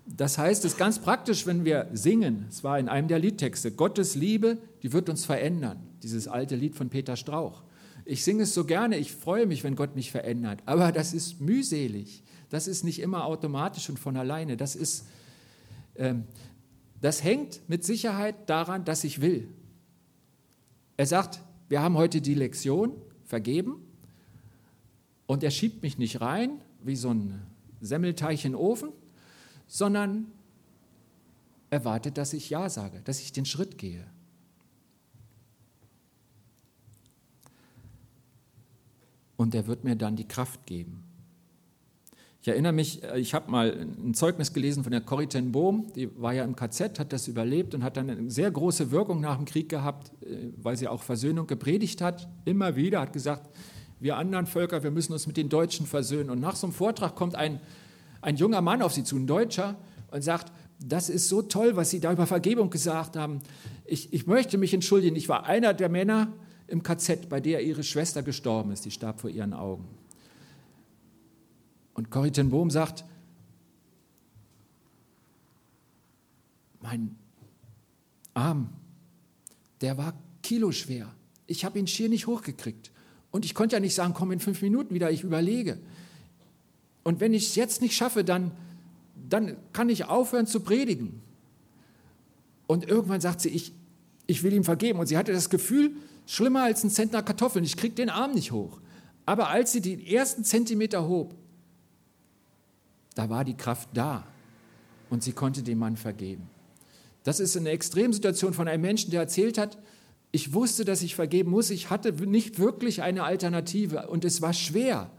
Das 0.05 0.37
heißt, 0.37 0.65
es 0.65 0.73
ist 0.73 0.77
ganz 0.77 0.99
praktisch, 0.99 1.47
wenn 1.47 1.65
wir 1.65 1.87
singen, 1.93 2.45
es 2.49 2.63
war 2.63 2.77
in 2.77 2.89
einem 2.89 3.07
der 3.07 3.17
Liedtexte, 3.17 3.71
Gottes 3.71 4.13
Liebe, 4.13 4.57
die 4.83 4.93
wird 4.93 5.09
uns 5.09 5.25
verändern. 5.25 5.79
Dieses 6.03 6.27
alte 6.27 6.55
Lied 6.55 6.75
von 6.75 6.89
Peter 6.89 7.15
Strauch. 7.15 7.63
Ich 8.03 8.23
singe 8.23 8.43
es 8.43 8.53
so 8.53 8.65
gerne, 8.65 8.97
ich 8.99 9.11
freue 9.11 9.47
mich, 9.47 9.63
wenn 9.63 9.75
Gott 9.75 9.95
mich 9.95 10.11
verändert, 10.11 10.61
aber 10.67 10.91
das 10.91 11.13
ist 11.13 11.41
mühselig. 11.41 12.21
Das 12.49 12.67
ist 12.67 12.83
nicht 12.83 12.99
immer 12.99 13.25
automatisch 13.25 13.89
und 13.89 13.99
von 13.99 14.17
alleine. 14.17 14.57
Das, 14.57 14.75
ist, 14.75 15.07
ähm, 15.95 16.25
das 17.01 17.23
hängt 17.23 17.61
mit 17.67 17.83
Sicherheit 17.83 18.49
daran, 18.49 18.85
dass 18.85 19.03
ich 19.03 19.21
will. 19.21 19.49
Er 20.97 21.05
sagt, 21.05 21.41
wir 21.67 21.81
haben 21.81 21.95
heute 21.95 22.21
die 22.21 22.35
Lektion 22.35 22.93
vergeben 23.23 23.81
und 25.25 25.43
er 25.43 25.51
schiebt 25.51 25.81
mich 25.81 25.97
nicht 25.97 26.21
rein 26.21 26.61
wie 26.83 26.95
so 26.95 27.09
ein 27.09 27.41
Semmelteig 27.81 28.45
in 28.45 28.51
den 28.51 28.55
Ofen, 28.55 28.89
sondern 29.67 30.31
erwartet, 31.69 32.17
dass 32.17 32.33
ich 32.33 32.49
Ja 32.49 32.69
sage, 32.69 33.01
dass 33.01 33.19
ich 33.19 33.31
den 33.31 33.45
Schritt 33.45 33.77
gehe. 33.77 34.05
Und 39.37 39.53
er 39.53 39.67
wird 39.67 39.83
mir 39.83 39.95
dann 39.95 40.15
die 40.15 40.27
Kraft 40.27 40.65
geben. 40.65 41.03
Ich 42.45 42.49
erinnere 42.49 42.73
mich, 42.73 43.03
äh, 43.03 43.19
ich 43.19 43.33
habe 43.33 43.49
mal 43.49 43.71
ein 43.71 44.13
Zeugnis 44.13 44.53
gelesen 44.53 44.83
von 44.83 44.91
der 44.91 45.01
Corrie 45.01 45.25
ten 45.25 45.51
Bohm, 45.51 45.87
die 45.95 46.15
war 46.21 46.31
ja 46.31 46.43
im 46.43 46.55
KZ, 46.55 46.99
hat 46.99 47.11
das 47.11 47.27
überlebt 47.27 47.73
und 47.73 47.83
hat 47.83 47.97
dann 47.97 48.07
eine 48.07 48.29
sehr 48.29 48.51
große 48.51 48.91
Wirkung 48.91 49.19
nach 49.19 49.37
dem 49.37 49.45
Krieg 49.45 49.67
gehabt, 49.67 50.11
äh, 50.21 50.51
weil 50.61 50.77
sie 50.77 50.87
auch 50.87 51.01
Versöhnung 51.01 51.47
gepredigt 51.47 52.01
hat, 52.01 52.27
immer 52.45 52.75
wieder, 52.75 53.01
hat 53.01 53.13
gesagt, 53.13 53.49
wir 53.99 54.17
anderen 54.17 54.45
Völker, 54.45 54.83
wir 54.83 54.91
müssen 54.91 55.13
uns 55.13 55.25
mit 55.25 55.37
den 55.37 55.49
Deutschen 55.49 55.87
versöhnen. 55.87 56.29
Und 56.29 56.39
nach 56.39 56.55
so 56.55 56.67
einem 56.67 56.73
Vortrag 56.73 57.15
kommt 57.15 57.35
ein 57.35 57.59
ein 58.25 58.37
junger 58.37 58.61
Mann 58.61 58.81
auf 58.81 58.93
sie 58.93 59.03
zu, 59.03 59.15
ein 59.15 59.27
Deutscher, 59.27 59.75
und 60.11 60.23
sagt, 60.23 60.51
das 60.79 61.09
ist 61.09 61.29
so 61.29 61.41
toll, 61.41 61.75
was 61.75 61.89
Sie 61.89 61.99
da 61.99 62.11
über 62.11 62.25
Vergebung 62.25 62.69
gesagt 62.69 63.15
haben. 63.15 63.41
Ich, 63.85 64.13
ich 64.13 64.27
möchte 64.27 64.57
mich 64.57 64.73
entschuldigen, 64.73 65.15
ich 65.15 65.29
war 65.29 65.45
einer 65.45 65.73
der 65.73 65.89
Männer 65.89 66.33
im 66.67 66.83
KZ, 66.83 67.29
bei 67.29 67.39
der 67.39 67.61
Ihre 67.63 67.83
Schwester 67.83 68.23
gestorben 68.23 68.71
ist, 68.71 68.85
die 68.85 68.91
starb 68.91 69.19
vor 69.19 69.29
Ihren 69.29 69.53
Augen. 69.53 69.85
Und 71.95 72.11
Corrie 72.11 72.31
ten 72.31 72.49
Bohm 72.51 72.69
sagt, 72.69 73.03
mein 76.81 77.15
Arm, 78.35 78.69
der 79.81 79.97
war 79.97 80.13
kiloschwer. 80.43 81.11
Ich 81.47 81.65
habe 81.65 81.79
ihn 81.79 81.87
schier 81.87 82.09
nicht 82.09 82.27
hochgekriegt. 82.27 82.91
Und 83.31 83.43
ich 83.43 83.55
konnte 83.55 83.75
ja 83.75 83.79
nicht 83.79 83.95
sagen, 83.95 84.13
komm 84.13 84.31
in 84.31 84.39
fünf 84.39 84.61
Minuten 84.61 84.93
wieder, 84.93 85.09
ich 85.09 85.23
überlege. 85.23 85.79
Und 87.03 87.19
wenn 87.19 87.33
ich 87.33 87.47
es 87.47 87.55
jetzt 87.55 87.81
nicht 87.81 87.95
schaffe, 87.95 88.23
dann, 88.23 88.51
dann 89.29 89.57
kann 89.73 89.89
ich 89.89 90.05
aufhören 90.05 90.47
zu 90.47 90.59
predigen. 90.59 91.21
Und 92.67 92.87
irgendwann 92.87 93.21
sagt 93.21 93.41
sie, 93.41 93.49
ich, 93.49 93.73
ich 94.27 94.43
will 94.43 94.53
ihm 94.53 94.63
vergeben. 94.63 94.99
Und 94.99 95.07
sie 95.07 95.17
hatte 95.17 95.31
das 95.31 95.49
Gefühl, 95.49 95.91
schlimmer 96.25 96.63
als 96.63 96.83
ein 96.83 96.89
Zentner 96.89 97.23
Kartoffeln, 97.23 97.63
ich 97.63 97.77
kriege 97.77 97.95
den 97.95 98.09
Arm 98.09 98.33
nicht 98.33 98.51
hoch. 98.51 98.79
Aber 99.25 99.49
als 99.49 99.71
sie 99.71 99.81
die 99.81 100.13
ersten 100.13 100.43
Zentimeter 100.43 101.07
hob, 101.07 101.35
da 103.15 103.29
war 103.29 103.43
die 103.43 103.57
Kraft 103.57 103.89
da 103.93 104.25
und 105.09 105.23
sie 105.23 105.33
konnte 105.33 105.63
dem 105.63 105.79
Mann 105.79 105.97
vergeben. 105.97 106.47
Das 107.23 107.39
ist 107.39 107.57
eine 107.57 107.69
Extremsituation 107.69 108.53
von 108.53 108.67
einem 108.67 108.81
Menschen, 108.81 109.11
der 109.11 109.21
erzählt 109.21 109.57
hat, 109.57 109.77
ich 110.31 110.53
wusste, 110.53 110.85
dass 110.85 111.01
ich 111.01 111.15
vergeben 111.15 111.49
muss, 111.49 111.69
ich 111.69 111.89
hatte 111.89 112.11
nicht 112.11 112.59
wirklich 112.59 113.01
eine 113.01 113.23
Alternative 113.23 114.07
und 114.09 114.25
es 114.25 114.41
war 114.41 114.53
schwer 114.53 115.09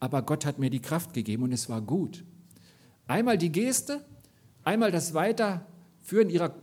aber 0.00 0.22
Gott 0.22 0.44
hat 0.44 0.58
mir 0.58 0.70
die 0.70 0.80
Kraft 0.80 1.12
gegeben 1.12 1.44
und 1.44 1.52
es 1.52 1.68
war 1.68 1.80
gut. 1.80 2.24
Einmal 3.06 3.38
die 3.38 3.50
Geste, 3.50 4.04
einmal 4.64 4.92
das 4.92 5.14
Weiterführen 5.14 6.30
ihrer 6.30 6.54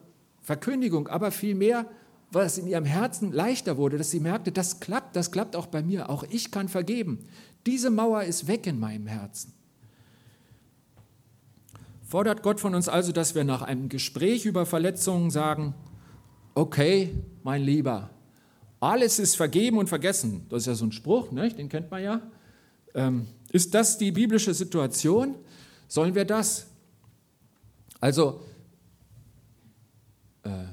Verkündigung, 0.42 1.08
aber 1.08 1.32
vielmehr, 1.32 1.90
was 2.32 2.58
in 2.58 2.68
ihrem 2.68 2.86
Herzen 2.86 3.32
leichter 3.32 3.78
wurde, 3.78 3.98
dass 3.98 4.12
sie 4.12 4.20
merkte, 4.20 4.52
das 4.52 4.80
klappt, 4.80 5.16
das 5.16 5.32
klappt 5.32 5.56
auch 5.56 5.68
bei 5.68 5.82
mir, 5.82 6.10
auch 6.10 6.24
ich 6.30 6.52
kann 6.52 6.70
vergeben. 6.70 7.20
Diese 7.66 7.90
Mauer 7.90 8.24
ist 8.24 8.48
weg 8.48 8.68
in 8.68 8.80
meinem 8.80 9.08
Herzen. 9.08 9.54
Fordert 12.16 12.44
Gott 12.44 12.62
von 12.62 12.74
uns 12.76 12.88
also, 12.88 13.12
dass 13.12 13.36
wir 13.36 13.44
nach 13.44 13.62
einem 13.62 13.90
Gespräch 13.90 14.46
über 14.46 14.66
Verletzungen 14.66 15.32
sagen, 15.32 15.76
okay, 16.54 17.14
mein 17.44 17.62
Lieber, 17.62 18.10
alles 18.80 19.20
ist 19.20 19.36
vergeben 19.36 19.78
und 19.80 19.90
vergessen. 19.90 20.46
Das 20.48 20.62
ist 20.62 20.68
ja 20.68 20.76
so 20.76 20.86
ein 20.86 20.94
Spruch, 20.94 21.34
ne? 21.34 21.50
den 21.50 21.68
kennt 21.68 21.92
man 21.92 22.02
ja. 22.02 22.22
Ähm, 22.94 23.28
ist 23.52 23.74
das 23.74 23.98
die 23.98 24.14
biblische 24.14 24.54
Situation? 24.54 25.36
Sollen 25.90 26.16
wir 26.16 26.24
das? 26.24 26.68
Also, 28.00 28.40
äh, 30.44 30.68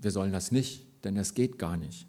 wir 0.00 0.12
sollen 0.12 0.30
das 0.30 0.52
nicht, 0.52 0.86
denn 1.02 1.16
es 1.16 1.34
geht 1.34 1.58
gar 1.58 1.76
nicht. 1.76 2.06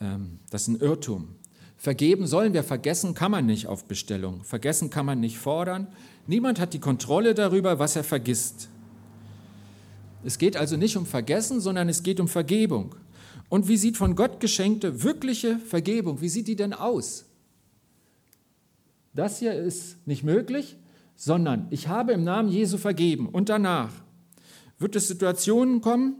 Ähm, 0.00 0.38
das 0.48 0.62
ist 0.62 0.68
ein 0.68 0.80
Irrtum. 0.80 1.36
Vergeben 1.78 2.26
sollen 2.26 2.52
wir, 2.52 2.64
vergessen 2.64 3.14
kann 3.14 3.30
man 3.30 3.46
nicht 3.46 3.66
auf 3.66 3.84
Bestellung. 3.84 4.42
Vergessen 4.44 4.90
kann 4.90 5.06
man 5.06 5.20
nicht 5.20 5.38
fordern. 5.38 5.86
Niemand 6.26 6.60
hat 6.60 6.74
die 6.74 6.80
Kontrolle 6.80 7.34
darüber, 7.34 7.78
was 7.78 7.96
er 7.96 8.04
vergisst. 8.04 8.68
Es 10.24 10.38
geht 10.38 10.56
also 10.56 10.76
nicht 10.76 10.96
um 10.96 11.06
Vergessen, 11.06 11.60
sondern 11.60 11.88
es 11.88 12.02
geht 12.02 12.18
um 12.20 12.28
Vergebung. 12.28 12.96
Und 13.48 13.68
wie 13.68 13.76
sieht 13.76 13.96
von 13.96 14.16
Gott 14.16 14.40
geschenkte 14.40 15.02
wirkliche 15.02 15.58
Vergebung, 15.58 16.20
wie 16.20 16.28
sieht 16.28 16.48
die 16.48 16.56
denn 16.56 16.74
aus? 16.74 17.24
das 19.18 19.38
hier 19.38 19.52
ist 19.52 20.06
nicht 20.06 20.22
möglich, 20.22 20.76
sondern 21.16 21.66
ich 21.70 21.88
habe 21.88 22.12
im 22.12 22.22
Namen 22.22 22.48
Jesu 22.48 22.78
vergeben. 22.78 23.28
Und 23.28 23.48
danach 23.48 23.90
wird 24.78 24.94
es 24.94 25.08
Situationen 25.08 25.80
kommen, 25.80 26.14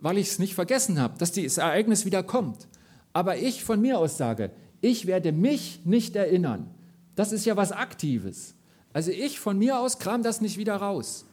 weil 0.00 0.18
ich 0.18 0.28
es 0.28 0.38
nicht 0.40 0.54
vergessen 0.54 0.98
habe, 0.98 1.16
dass 1.18 1.30
dieses 1.30 1.58
Ereignis 1.58 2.04
wieder 2.04 2.24
kommt. 2.24 2.66
Aber 3.12 3.36
ich 3.36 3.62
von 3.62 3.80
mir 3.80 3.98
aus 3.98 4.16
sage, 4.16 4.50
ich 4.82 5.06
werde 5.06 5.32
mich 5.32 5.80
nicht 5.86 6.14
erinnern. 6.16 6.68
Das 7.14 7.32
ist 7.32 7.46
ja 7.46 7.56
was 7.56 7.72
Aktives. 7.72 8.54
Also 8.92 9.10
ich 9.10 9.40
von 9.40 9.56
mir 9.56 9.78
aus 9.78 9.98
kram 9.98 10.22
das 10.22 10.42
nicht 10.42 10.58
wieder 10.58 10.76
raus. 10.76 11.24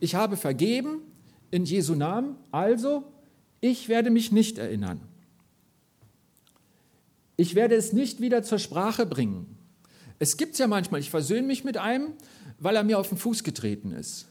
Ich 0.00 0.14
habe 0.14 0.36
vergeben 0.36 1.00
in 1.50 1.64
Jesu 1.64 1.94
Namen, 1.94 2.36
also 2.50 3.04
ich 3.62 3.88
werde 3.88 4.10
mich 4.10 4.32
nicht 4.32 4.58
erinnern. 4.58 5.00
Ich 7.38 7.54
werde 7.54 7.74
es 7.74 7.92
nicht 7.92 8.20
wieder 8.20 8.42
zur 8.42 8.58
Sprache 8.58 9.06
bringen. 9.06 9.56
Es 10.18 10.36
gibt 10.36 10.52
es 10.52 10.58
ja 10.58 10.66
manchmal, 10.66 11.00
ich 11.00 11.10
versöhne 11.10 11.46
mich 11.46 11.64
mit 11.64 11.76
einem, 11.76 12.12
weil 12.58 12.76
er 12.76 12.84
mir 12.84 12.98
auf 12.98 13.08
den 13.08 13.18
Fuß 13.18 13.44
getreten 13.44 13.92
ist. 13.92 14.26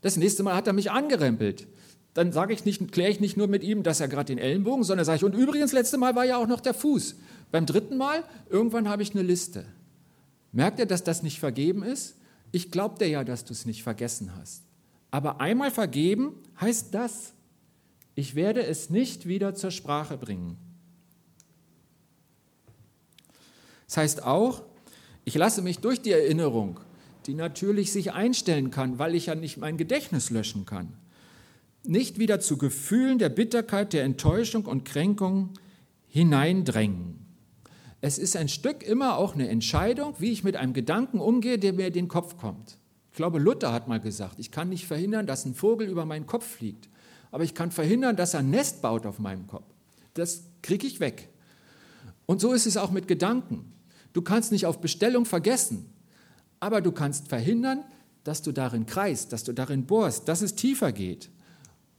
Das 0.00 0.16
nächste 0.16 0.42
Mal 0.42 0.54
hat 0.54 0.66
er 0.66 0.72
mich 0.72 0.90
angerempelt. 0.90 1.66
Dann 2.14 2.32
sage 2.32 2.52
ich 2.52 2.64
nicht, 2.64 2.90
kläre 2.90 3.10
ich 3.10 3.20
nicht 3.20 3.36
nur 3.36 3.46
mit 3.46 3.62
ihm, 3.62 3.82
dass 3.84 4.00
er 4.00 4.08
gerade 4.08 4.34
den 4.34 4.38
Ellenbogen, 4.38 4.82
sondern 4.82 5.04
sage 5.04 5.18
ich, 5.18 5.24
und 5.24 5.34
übrigens, 5.34 5.72
letzte 5.72 5.98
Mal 5.98 6.16
war 6.16 6.24
ja 6.24 6.36
auch 6.36 6.48
noch 6.48 6.60
der 6.60 6.74
Fuß. 6.74 7.16
Beim 7.50 7.66
dritten 7.66 7.96
Mal, 7.96 8.24
irgendwann 8.50 8.88
habe 8.88 9.02
ich 9.02 9.12
eine 9.12 9.22
Liste. 9.22 9.64
Merkt 10.52 10.80
er, 10.80 10.86
dass 10.86 11.04
das 11.04 11.22
nicht 11.22 11.40
vergeben 11.40 11.82
ist? 11.82 12.16
Ich 12.52 12.70
glaube 12.70 12.98
dir 12.98 13.08
ja, 13.08 13.24
dass 13.24 13.44
du 13.44 13.52
es 13.52 13.66
nicht 13.66 13.82
vergessen 13.82 14.34
hast. 14.36 14.62
Aber 15.10 15.40
einmal 15.40 15.70
vergeben 15.70 16.34
heißt 16.60 16.94
das, 16.94 17.32
Ich 18.14 18.34
werde 18.34 18.66
es 18.66 18.90
nicht 18.90 19.28
wieder 19.28 19.54
zur 19.54 19.70
Sprache 19.70 20.16
bringen. 20.16 20.56
Das 23.86 23.96
heißt 23.96 24.24
auch, 24.24 24.64
ich 25.24 25.36
lasse 25.36 25.62
mich 25.62 25.78
durch 25.78 26.02
die 26.02 26.10
Erinnerung, 26.10 26.80
die 27.26 27.34
natürlich 27.34 27.92
sich 27.92 28.12
einstellen 28.12 28.72
kann, 28.72 28.98
weil 28.98 29.14
ich 29.14 29.26
ja 29.26 29.36
nicht 29.36 29.56
mein 29.56 29.76
Gedächtnis 29.76 30.30
löschen 30.30 30.66
kann, 30.66 30.94
nicht 31.84 32.18
wieder 32.18 32.40
zu 32.40 32.58
Gefühlen 32.58 33.20
der 33.20 33.28
Bitterkeit, 33.28 33.92
der 33.92 34.02
Enttäuschung 34.02 34.66
und 34.66 34.84
Kränkung 34.84 35.50
hineindrängen. 36.08 37.17
Es 38.00 38.18
ist 38.18 38.36
ein 38.36 38.48
Stück 38.48 38.82
immer 38.82 39.16
auch 39.16 39.34
eine 39.34 39.48
Entscheidung, 39.48 40.14
wie 40.18 40.30
ich 40.30 40.44
mit 40.44 40.56
einem 40.56 40.72
Gedanken 40.72 41.20
umgehe, 41.20 41.58
der 41.58 41.72
mir 41.72 41.88
in 41.88 41.92
den 41.92 42.08
Kopf 42.08 42.36
kommt. 42.36 42.78
Ich 43.10 43.16
glaube, 43.16 43.40
Luther 43.40 43.72
hat 43.72 43.88
mal 43.88 43.98
gesagt, 43.98 44.38
ich 44.38 44.52
kann 44.52 44.68
nicht 44.68 44.86
verhindern, 44.86 45.26
dass 45.26 45.44
ein 45.44 45.54
Vogel 45.54 45.88
über 45.88 46.04
meinen 46.04 46.26
Kopf 46.26 46.46
fliegt, 46.46 46.88
aber 47.32 47.42
ich 47.42 47.54
kann 47.54 47.72
verhindern, 47.72 48.14
dass 48.14 48.34
er 48.34 48.40
ein 48.40 48.50
Nest 48.50 48.80
baut 48.82 49.06
auf 49.06 49.18
meinem 49.18 49.46
Kopf. 49.48 49.66
Das 50.14 50.44
kriege 50.62 50.86
ich 50.86 51.00
weg. 51.00 51.28
Und 52.26 52.40
so 52.40 52.52
ist 52.52 52.66
es 52.66 52.76
auch 52.76 52.90
mit 52.90 53.08
Gedanken. 53.08 53.72
Du 54.12 54.22
kannst 54.22 54.52
nicht 54.52 54.66
auf 54.66 54.80
Bestellung 54.80 55.24
vergessen, 55.24 55.92
aber 56.60 56.80
du 56.80 56.92
kannst 56.92 57.28
verhindern, 57.28 57.82
dass 58.22 58.42
du 58.42 58.52
darin 58.52 58.86
kreist, 58.86 59.32
dass 59.32 59.44
du 59.44 59.52
darin 59.52 59.86
bohrst, 59.86 60.28
dass 60.28 60.42
es 60.42 60.54
tiefer 60.54 60.92
geht. 60.92 61.30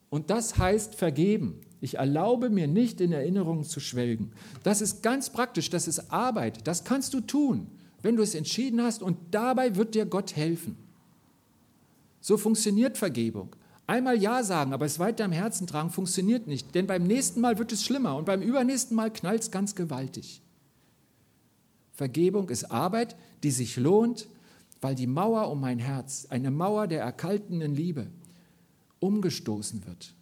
Und 0.09 0.29
das 0.29 0.57
heißt 0.57 0.95
vergeben. 0.95 1.61
Ich 1.81 1.95
erlaube 1.95 2.49
mir 2.49 2.67
nicht 2.67 2.99
in 2.99 3.11
Erinnerungen 3.11 3.63
zu 3.63 3.79
schwelgen. 3.79 4.31
Das 4.63 4.81
ist 4.81 5.01
ganz 5.01 5.29
praktisch, 5.29 5.69
das 5.69 5.87
ist 5.87 6.11
Arbeit, 6.11 6.67
das 6.67 6.83
kannst 6.83 7.13
du 7.13 7.21
tun, 7.21 7.67
wenn 8.01 8.15
du 8.15 8.23
es 8.23 8.35
entschieden 8.35 8.81
hast 8.81 9.01
und 9.01 9.17
dabei 9.31 9.75
wird 9.75 9.95
dir 9.95 10.05
Gott 10.05 10.35
helfen. 10.35 10.77
So 12.21 12.37
funktioniert 12.37 12.97
Vergebung. 12.97 13.55
Einmal 13.87 14.21
Ja 14.21 14.43
sagen, 14.43 14.73
aber 14.73 14.85
es 14.85 14.99
weiter 14.99 15.25
im 15.25 15.31
Herzen 15.31 15.65
tragen, 15.65 15.89
funktioniert 15.89 16.47
nicht, 16.47 16.75
denn 16.75 16.85
beim 16.85 17.05
nächsten 17.05 17.41
Mal 17.41 17.57
wird 17.57 17.71
es 17.71 17.83
schlimmer 17.83 18.17
und 18.17 18.25
beim 18.25 18.41
übernächsten 18.41 18.95
Mal 18.95 19.11
knallt 19.11 19.41
es 19.41 19.51
ganz 19.51 19.73
gewaltig. 19.73 20.41
Vergebung 21.93 22.49
ist 22.49 22.65
Arbeit, 22.65 23.15
die 23.41 23.51
sich 23.51 23.77
lohnt, 23.77 24.27
weil 24.79 24.95
die 24.95 25.07
Mauer 25.07 25.49
um 25.49 25.59
mein 25.59 25.79
Herz, 25.79 26.27
eine 26.29 26.51
Mauer 26.51 26.87
der 26.87 27.01
erkaltenden 27.01 27.73
Liebe, 27.73 28.07
umgestoßen 28.99 29.85
wird. 29.85 30.13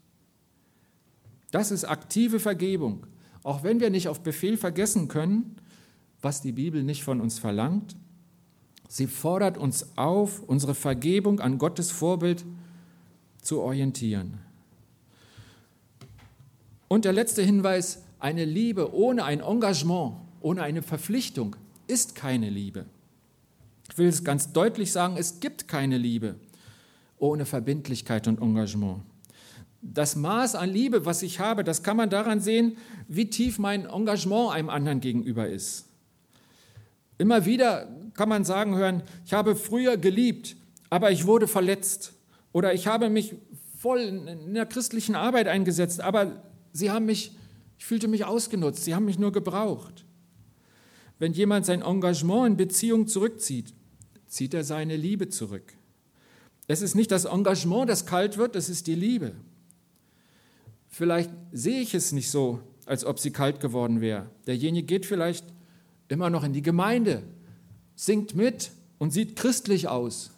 Das 1.51 1.71
ist 1.71 1.85
aktive 1.85 2.39
Vergebung. 2.39 3.05
Auch 3.43 3.63
wenn 3.63 3.79
wir 3.79 3.89
nicht 3.89 4.07
auf 4.07 4.21
Befehl 4.21 4.57
vergessen 4.57 5.07
können, 5.07 5.55
was 6.21 6.41
die 6.41 6.51
Bibel 6.51 6.83
nicht 6.83 7.03
von 7.03 7.21
uns 7.21 7.39
verlangt, 7.39 7.95
sie 8.87 9.07
fordert 9.07 9.57
uns 9.57 9.97
auf, 9.97 10.41
unsere 10.43 10.75
Vergebung 10.75 11.39
an 11.39 11.57
Gottes 11.57 11.91
Vorbild 11.91 12.45
zu 13.41 13.61
orientieren. 13.61 14.39
Und 16.87 17.05
der 17.05 17.13
letzte 17.13 17.41
Hinweis, 17.41 18.03
eine 18.19 18.45
Liebe 18.45 18.93
ohne 18.93 19.23
ein 19.23 19.41
Engagement, 19.41 20.15
ohne 20.41 20.63
eine 20.63 20.81
Verpflichtung 20.81 21.55
ist 21.87 22.15
keine 22.15 22.49
Liebe. 22.49 22.85
Ich 23.89 23.97
will 23.97 24.07
es 24.07 24.23
ganz 24.23 24.51
deutlich 24.51 24.91
sagen, 24.91 25.15
es 25.17 25.39
gibt 25.39 25.67
keine 25.67 25.97
Liebe 25.97 26.35
ohne 27.19 27.45
Verbindlichkeit 27.45 28.27
und 28.27 28.41
Engagement. 28.41 29.01
Das 29.93 30.15
Maß 30.15 30.55
an 30.55 30.69
Liebe, 30.69 31.05
was 31.05 31.23
ich 31.23 31.39
habe, 31.39 31.63
das 31.63 31.81
kann 31.81 31.97
man 31.97 32.09
daran 32.09 32.41
sehen, 32.41 32.77
wie 33.07 33.29
tief 33.29 33.57
mein 33.57 33.85
Engagement 33.85 34.53
einem 34.53 34.69
anderen 34.69 34.99
gegenüber 34.99 35.47
ist. 35.47 35.85
Immer 37.17 37.45
wieder 37.45 37.87
kann 38.13 38.29
man 38.29 38.43
sagen 38.43 38.75
hören, 38.75 39.01
ich 39.25 39.33
habe 39.33 39.55
früher 39.55 39.97
geliebt, 39.97 40.57
aber 40.89 41.11
ich 41.11 41.25
wurde 41.25 41.47
verletzt. 41.47 42.13
Oder 42.51 42.73
ich 42.73 42.87
habe 42.87 43.09
mich 43.09 43.35
voll 43.77 43.99
in 43.99 44.53
der 44.53 44.65
christlichen 44.65 45.15
Arbeit 45.15 45.47
eingesetzt, 45.47 46.01
aber 46.01 46.43
sie 46.73 46.91
haben 46.91 47.05
mich, 47.05 47.31
ich 47.77 47.85
fühlte 47.85 48.07
mich 48.07 48.25
ausgenutzt, 48.25 48.83
sie 48.83 48.93
haben 48.93 49.05
mich 49.05 49.19
nur 49.19 49.31
gebraucht. 49.31 50.05
Wenn 51.19 51.33
jemand 51.33 51.65
sein 51.65 51.81
Engagement 51.81 52.47
in 52.47 52.57
Beziehung 52.57 53.07
zurückzieht, 53.07 53.73
zieht 54.27 54.53
er 54.53 54.63
seine 54.63 54.97
Liebe 54.97 55.29
zurück. 55.29 55.73
Es 56.67 56.81
ist 56.81 56.95
nicht 56.95 57.11
das 57.11 57.25
Engagement, 57.25 57.89
das 57.89 58.05
kalt 58.05 58.37
wird, 58.37 58.55
es 58.55 58.69
ist 58.69 58.87
die 58.87 58.95
Liebe. 58.95 59.33
Vielleicht 60.97 61.29
sehe 61.51 61.79
ich 61.79 61.93
es 61.93 62.11
nicht 62.11 62.31
so, 62.31 62.59
als 62.87 63.05
ob 63.05 63.19
sie 63.19 63.29
kalt 63.29 63.59
geworden 63.59 64.01
wäre. 64.01 64.31
Derjenige 64.47 64.87
geht 64.87 65.05
vielleicht 65.05 65.45
immer 66.07 66.31
noch 66.31 66.43
in 66.43 66.53
die 66.53 66.63
Gemeinde, 66.63 67.21
singt 67.95 68.33
mit 68.33 68.71
und 68.97 69.11
sieht 69.11 69.35
christlich 69.35 69.87
aus. 69.87 70.31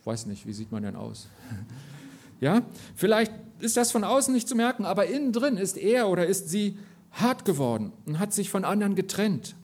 Ich 0.00 0.06
weiß 0.06 0.24
nicht, 0.24 0.46
wie 0.46 0.54
sieht 0.54 0.72
man 0.72 0.82
denn 0.82 0.96
aus? 0.96 1.28
Ja, 2.38 2.62
vielleicht 2.94 3.32
ist 3.60 3.78
das 3.78 3.90
von 3.90 4.04
außen 4.04 4.32
nicht 4.32 4.46
zu 4.46 4.54
merken, 4.54 4.84
aber 4.84 5.06
innen 5.06 5.32
drin 5.32 5.56
ist 5.56 5.78
er 5.78 6.08
oder 6.10 6.26
ist 6.26 6.50
sie 6.50 6.76
hart 7.12 7.46
geworden 7.46 7.92
und 8.04 8.18
hat 8.18 8.34
sich 8.34 8.50
von 8.50 8.66
anderen 8.66 8.94
getrennt. 8.94 9.54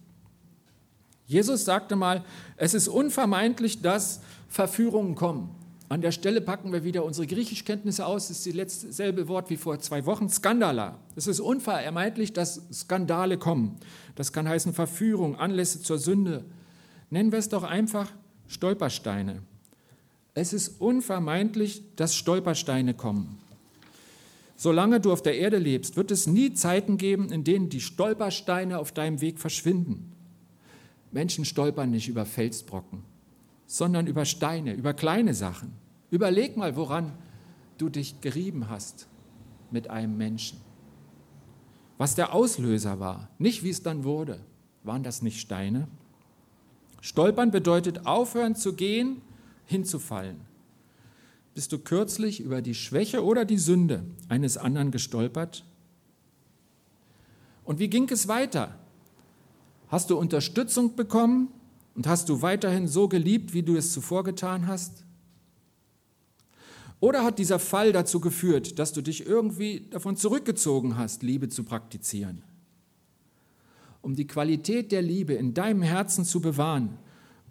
Jesus 1.26 1.66
sagte 1.66 1.94
mal, 1.94 2.24
es 2.56 2.72
ist 2.72 2.88
unvermeidlich, 2.88 3.82
dass 3.82 4.20
Verführungen 4.48 5.16
kommen. 5.16 5.54
An 5.92 6.00
der 6.00 6.10
Stelle 6.10 6.40
packen 6.40 6.72
wir 6.72 6.84
wieder 6.84 7.04
unsere 7.04 7.26
Griechischkenntnisse 7.26 8.06
aus. 8.06 8.28
Das 8.28 8.46
ist 8.46 8.58
das 8.58 8.80
selbe 8.80 9.28
Wort 9.28 9.50
wie 9.50 9.58
vor 9.58 9.78
zwei 9.78 10.06
Wochen. 10.06 10.30
Skandala. 10.30 10.98
Es 11.16 11.26
ist 11.26 11.38
unvermeidlich, 11.38 12.32
dass 12.32 12.62
Skandale 12.72 13.36
kommen. 13.36 13.76
Das 14.14 14.32
kann 14.32 14.48
heißen 14.48 14.72
Verführung, 14.72 15.36
Anlässe 15.36 15.82
zur 15.82 15.98
Sünde. 15.98 16.46
Nennen 17.10 17.30
wir 17.30 17.38
es 17.38 17.50
doch 17.50 17.62
einfach 17.62 18.10
Stolpersteine. 18.48 19.42
Es 20.32 20.54
ist 20.54 20.80
unvermeidlich, 20.80 21.82
dass 21.96 22.16
Stolpersteine 22.16 22.94
kommen. 22.94 23.38
Solange 24.56 24.98
du 24.98 25.12
auf 25.12 25.20
der 25.20 25.36
Erde 25.36 25.58
lebst, 25.58 25.98
wird 25.98 26.10
es 26.10 26.26
nie 26.26 26.54
Zeiten 26.54 26.96
geben, 26.96 27.30
in 27.30 27.44
denen 27.44 27.68
die 27.68 27.82
Stolpersteine 27.82 28.78
auf 28.78 28.92
deinem 28.92 29.20
Weg 29.20 29.38
verschwinden. 29.38 30.10
Menschen 31.10 31.44
stolpern 31.44 31.90
nicht 31.90 32.08
über 32.08 32.24
Felsbrocken, 32.24 33.02
sondern 33.66 34.06
über 34.06 34.24
Steine, 34.24 34.72
über 34.72 34.94
kleine 34.94 35.34
Sachen. 35.34 35.81
Überleg 36.12 36.58
mal, 36.58 36.76
woran 36.76 37.10
du 37.78 37.88
dich 37.88 38.20
gerieben 38.20 38.68
hast 38.68 39.08
mit 39.70 39.88
einem 39.88 40.18
Menschen. 40.18 40.60
Was 41.96 42.14
der 42.14 42.34
Auslöser 42.34 43.00
war, 43.00 43.30
nicht 43.38 43.64
wie 43.64 43.70
es 43.70 43.82
dann 43.82 44.04
wurde. 44.04 44.38
Waren 44.84 45.04
das 45.04 45.22
nicht 45.22 45.40
Steine? 45.40 45.88
Stolpern 47.00 47.50
bedeutet 47.50 48.04
aufhören 48.04 48.54
zu 48.54 48.74
gehen, 48.74 49.22
hinzufallen. 49.64 50.36
Bist 51.54 51.72
du 51.72 51.78
kürzlich 51.78 52.40
über 52.40 52.60
die 52.60 52.74
Schwäche 52.74 53.24
oder 53.24 53.46
die 53.46 53.56
Sünde 53.56 54.04
eines 54.28 54.58
anderen 54.58 54.90
gestolpert? 54.90 55.64
Und 57.64 57.78
wie 57.78 57.88
ging 57.88 58.06
es 58.10 58.28
weiter? 58.28 58.78
Hast 59.88 60.10
du 60.10 60.18
Unterstützung 60.18 60.94
bekommen 60.94 61.48
und 61.94 62.06
hast 62.06 62.28
du 62.28 62.42
weiterhin 62.42 62.86
so 62.86 63.08
geliebt, 63.08 63.54
wie 63.54 63.62
du 63.62 63.76
es 63.76 63.94
zuvor 63.94 64.24
getan 64.24 64.66
hast? 64.66 65.06
Oder 67.02 67.24
hat 67.24 67.40
dieser 67.40 67.58
Fall 67.58 67.90
dazu 67.90 68.20
geführt, 68.20 68.78
dass 68.78 68.92
du 68.92 69.02
dich 69.02 69.26
irgendwie 69.26 69.88
davon 69.90 70.16
zurückgezogen 70.16 70.96
hast, 70.96 71.24
Liebe 71.24 71.48
zu 71.48 71.64
praktizieren? 71.64 72.44
Um 74.02 74.14
die 74.14 74.28
Qualität 74.28 74.92
der 74.92 75.02
Liebe 75.02 75.32
in 75.34 75.52
deinem 75.52 75.82
Herzen 75.82 76.24
zu 76.24 76.40
bewahren, 76.40 76.96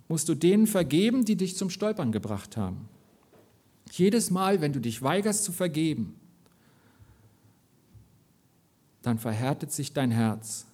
musst 0.08 0.30
du 0.30 0.36
denen 0.36 0.68
vergeben, 0.68 1.26
die 1.26 1.36
dich 1.36 1.58
zum 1.58 1.70
Stolpern 1.70 2.14
gebracht 2.14 2.56
haben. 2.56 2.88
Jedes 3.92 4.32
Mal, 4.32 4.62
wenn 4.62 4.72
du 4.72 4.80
dich 4.80 5.02
weigerst 5.02 5.44
zu 5.44 5.52
vergeben, 5.52 6.16
dann 9.02 9.20
verhärtet 9.20 9.74
sich 9.74 9.92
dein 9.92 10.12
Herz. 10.12 10.66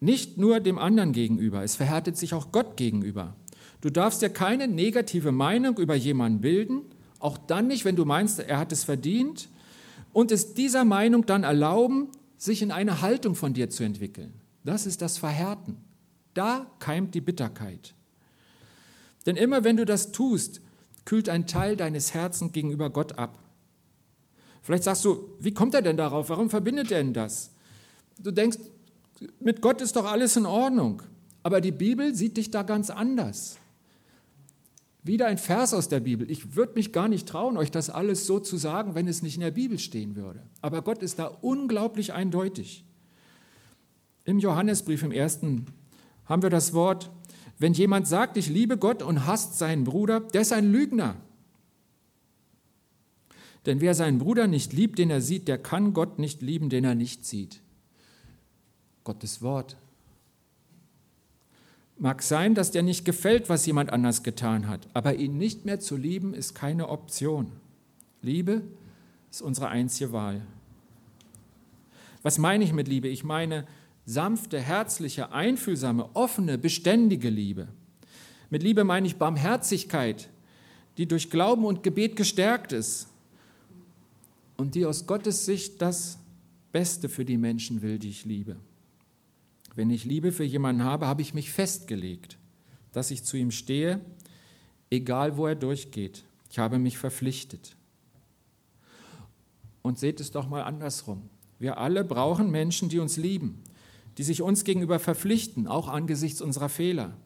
Nicht 0.00 0.36
nur 0.36 0.60
dem 0.60 0.78
anderen 0.78 1.12
gegenüber, 1.12 1.62
es 1.62 1.76
verhärtet 1.76 2.18
sich 2.18 2.34
auch 2.34 2.52
Gott 2.52 2.76
gegenüber. 2.76 3.34
Du 3.80 3.88
darfst 3.88 4.20
dir 4.20 4.28
keine 4.28 4.68
negative 4.68 5.32
Meinung 5.32 5.78
über 5.78 5.94
jemanden 5.94 6.42
bilden, 6.42 6.82
auch 7.20 7.38
dann 7.38 7.68
nicht, 7.68 7.84
wenn 7.84 7.96
du 7.96 8.04
meinst, 8.04 8.40
er 8.40 8.58
hat 8.58 8.72
es 8.72 8.84
verdient. 8.84 9.48
Und 10.12 10.32
es 10.32 10.54
dieser 10.54 10.84
Meinung 10.84 11.26
dann 11.26 11.44
erlauben, 11.44 12.08
sich 12.36 12.62
in 12.62 12.72
eine 12.72 13.00
Haltung 13.00 13.34
von 13.34 13.54
dir 13.54 13.70
zu 13.70 13.84
entwickeln. 13.84 14.32
Das 14.64 14.86
ist 14.86 15.02
das 15.02 15.18
Verhärten. 15.18 15.76
Da 16.34 16.66
keimt 16.78 17.14
die 17.14 17.20
Bitterkeit. 17.20 17.94
Denn 19.26 19.36
immer 19.36 19.62
wenn 19.62 19.76
du 19.76 19.84
das 19.84 20.12
tust, 20.12 20.60
kühlt 21.04 21.28
ein 21.28 21.46
Teil 21.46 21.76
deines 21.76 22.14
Herzens 22.14 22.52
gegenüber 22.52 22.90
Gott 22.90 23.18
ab. 23.18 23.38
Vielleicht 24.62 24.84
sagst 24.84 25.04
du, 25.04 25.36
wie 25.38 25.52
kommt 25.52 25.74
er 25.74 25.82
denn 25.82 25.96
darauf? 25.96 26.28
Warum 26.28 26.50
verbindet 26.50 26.90
er 26.90 27.02
denn 27.02 27.14
das? 27.14 27.50
Du 28.18 28.30
denkst, 28.30 28.58
mit 29.38 29.60
Gott 29.60 29.80
ist 29.80 29.96
doch 29.96 30.04
alles 30.04 30.36
in 30.36 30.46
Ordnung. 30.46 31.02
Aber 31.42 31.60
die 31.60 31.72
Bibel 31.72 32.14
sieht 32.14 32.36
dich 32.36 32.50
da 32.50 32.62
ganz 32.62 32.90
anders. 32.90 33.59
Wieder 35.02 35.26
ein 35.26 35.38
Vers 35.38 35.72
aus 35.72 35.88
der 35.88 36.00
Bibel. 36.00 36.30
Ich 36.30 36.56
würde 36.56 36.74
mich 36.74 36.92
gar 36.92 37.08
nicht 37.08 37.26
trauen, 37.26 37.56
euch 37.56 37.70
das 37.70 37.88
alles 37.88 38.26
so 38.26 38.38
zu 38.38 38.56
sagen, 38.56 38.94
wenn 38.94 39.08
es 39.08 39.22
nicht 39.22 39.36
in 39.36 39.40
der 39.40 39.50
Bibel 39.50 39.78
stehen 39.78 40.14
würde. 40.14 40.42
Aber 40.60 40.82
Gott 40.82 41.02
ist 41.02 41.18
da 41.18 41.26
unglaublich 41.26 42.12
eindeutig. 42.12 42.84
Im 44.24 44.38
Johannesbrief 44.38 45.02
im 45.02 45.12
ersten 45.12 45.66
haben 46.26 46.42
wir 46.42 46.50
das 46.50 46.74
Wort, 46.74 47.10
wenn 47.58 47.72
jemand 47.72 48.06
sagt, 48.08 48.36
ich 48.36 48.48
liebe 48.48 48.76
Gott 48.76 49.02
und 49.02 49.26
hasst 49.26 49.58
seinen 49.58 49.84
Bruder, 49.84 50.20
der 50.20 50.42
ist 50.42 50.52
ein 50.52 50.70
Lügner. 50.70 51.16
Denn 53.66 53.80
wer 53.80 53.94
seinen 53.94 54.18
Bruder 54.18 54.46
nicht 54.46 54.72
liebt, 54.72 54.98
den 54.98 55.10
er 55.10 55.20
sieht, 55.20 55.48
der 55.48 55.58
kann 55.58 55.92
Gott 55.92 56.18
nicht 56.18 56.40
lieben, 56.40 56.70
den 56.70 56.84
er 56.84 56.94
nicht 56.94 57.26
sieht. 57.26 57.60
Gottes 59.04 59.42
Wort. 59.42 59.76
Mag 62.02 62.22
sein, 62.22 62.54
dass 62.54 62.70
dir 62.70 62.82
nicht 62.82 63.04
gefällt, 63.04 63.50
was 63.50 63.66
jemand 63.66 63.92
anders 63.92 64.22
getan 64.22 64.68
hat, 64.68 64.88
aber 64.94 65.16
ihn 65.16 65.36
nicht 65.36 65.66
mehr 65.66 65.80
zu 65.80 65.98
lieben 65.98 66.32
ist 66.32 66.54
keine 66.54 66.88
Option. 66.88 67.52
Liebe 68.22 68.62
ist 69.30 69.42
unsere 69.42 69.68
einzige 69.68 70.10
Wahl. 70.10 70.40
Was 72.22 72.38
meine 72.38 72.64
ich 72.64 72.72
mit 72.72 72.88
Liebe? 72.88 73.08
Ich 73.08 73.22
meine 73.22 73.66
sanfte, 74.06 74.58
herzliche, 74.58 75.32
einfühlsame, 75.32 76.08
offene, 76.14 76.56
beständige 76.56 77.28
Liebe. 77.28 77.68
Mit 78.48 78.62
Liebe 78.62 78.82
meine 78.84 79.06
ich 79.06 79.16
Barmherzigkeit, 79.16 80.30
die 80.96 81.06
durch 81.06 81.28
Glauben 81.28 81.66
und 81.66 81.82
Gebet 81.82 82.16
gestärkt 82.16 82.72
ist 82.72 83.08
und 84.56 84.74
die 84.74 84.86
aus 84.86 85.06
Gottes 85.06 85.44
Sicht 85.44 85.82
das 85.82 86.18
Beste 86.72 87.10
für 87.10 87.26
die 87.26 87.36
Menschen 87.36 87.82
will, 87.82 87.98
die 87.98 88.08
ich 88.08 88.24
liebe. 88.24 88.56
Wenn 89.80 89.88
ich 89.88 90.04
Liebe 90.04 90.30
für 90.30 90.44
jemanden 90.44 90.84
habe, 90.84 91.06
habe 91.06 91.22
ich 91.22 91.32
mich 91.32 91.50
festgelegt, 91.50 92.36
dass 92.92 93.10
ich 93.10 93.24
zu 93.24 93.38
ihm 93.38 93.50
stehe, 93.50 94.02
egal 94.90 95.38
wo 95.38 95.46
er 95.46 95.54
durchgeht. 95.54 96.24
Ich 96.50 96.58
habe 96.58 96.78
mich 96.78 96.98
verpflichtet. 96.98 97.76
Und 99.80 99.98
seht 99.98 100.20
es 100.20 100.32
doch 100.32 100.50
mal 100.50 100.64
andersrum. 100.64 101.30
Wir 101.58 101.78
alle 101.78 102.04
brauchen 102.04 102.50
Menschen, 102.50 102.90
die 102.90 102.98
uns 102.98 103.16
lieben, 103.16 103.62
die 104.18 104.22
sich 104.22 104.42
uns 104.42 104.64
gegenüber 104.64 104.98
verpflichten, 104.98 105.66
auch 105.66 105.88
angesichts 105.88 106.42
unserer 106.42 106.68
Fehler. 106.68 107.16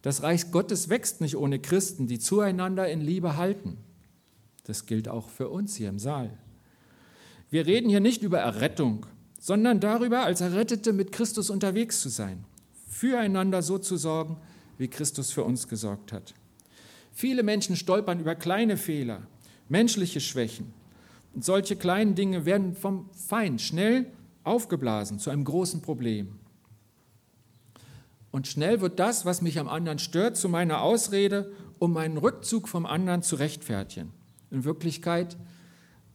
Das 0.00 0.22
Reich 0.22 0.52
Gottes 0.52 0.88
wächst 0.88 1.20
nicht 1.20 1.36
ohne 1.36 1.58
Christen, 1.58 2.06
die 2.06 2.20
zueinander 2.20 2.88
in 2.88 3.00
Liebe 3.00 3.36
halten. 3.36 3.78
Das 4.62 4.86
gilt 4.86 5.08
auch 5.08 5.28
für 5.28 5.48
uns 5.48 5.74
hier 5.74 5.88
im 5.88 5.98
Saal. 5.98 6.38
Wir 7.50 7.66
reden 7.66 7.88
hier 7.90 7.98
nicht 7.98 8.22
über 8.22 8.38
Errettung, 8.38 9.06
sondern 9.46 9.78
darüber, 9.78 10.24
als 10.24 10.40
Errettete 10.40 10.92
mit 10.92 11.12
Christus 11.12 11.50
unterwegs 11.50 12.00
zu 12.00 12.08
sein, 12.08 12.44
füreinander 12.88 13.62
so 13.62 13.78
zu 13.78 13.96
sorgen, 13.96 14.38
wie 14.76 14.88
Christus 14.88 15.30
für 15.30 15.44
uns 15.44 15.68
gesorgt 15.68 16.12
hat. 16.12 16.34
Viele 17.12 17.44
Menschen 17.44 17.76
stolpern 17.76 18.18
über 18.18 18.34
kleine 18.34 18.76
Fehler, 18.76 19.28
menschliche 19.68 20.20
Schwächen, 20.20 20.74
und 21.32 21.44
solche 21.44 21.76
kleinen 21.76 22.16
Dinge 22.16 22.44
werden 22.44 22.74
vom 22.74 23.08
Feind 23.12 23.60
schnell 23.60 24.06
aufgeblasen 24.42 25.20
zu 25.20 25.30
einem 25.30 25.44
großen 25.44 25.80
Problem. 25.80 26.40
Und 28.32 28.48
schnell 28.48 28.80
wird 28.80 28.98
das, 28.98 29.26
was 29.26 29.42
mich 29.42 29.60
am 29.60 29.68
anderen 29.68 30.00
stört, 30.00 30.36
zu 30.36 30.48
meiner 30.48 30.82
Ausrede, 30.82 31.52
um 31.78 31.92
meinen 31.92 32.16
Rückzug 32.16 32.66
vom 32.66 32.84
anderen 32.84 33.22
zu 33.22 33.36
rechtfertigen. 33.36 34.10
In 34.50 34.64
Wirklichkeit 34.64 35.36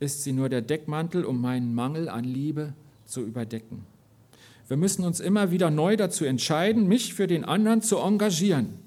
ist 0.01 0.23
sie 0.23 0.33
nur 0.33 0.49
der 0.49 0.61
Deckmantel, 0.61 1.23
um 1.23 1.39
meinen 1.39 1.73
Mangel 1.73 2.09
an 2.09 2.25
Liebe 2.25 2.73
zu 3.11 3.21
überdecken. 3.21 3.85
Wir 4.67 4.77
müssen 4.77 5.03
uns 5.03 5.19
immer 5.19 5.51
wieder 5.51 5.69
neu 5.69 5.97
dazu 5.97 6.25
entscheiden, 6.25 6.87
mich 6.87 7.13
für 7.13 7.27
den 7.27 7.43
anderen 7.43 7.81
zu 7.81 7.97
engagieren. 7.97 8.79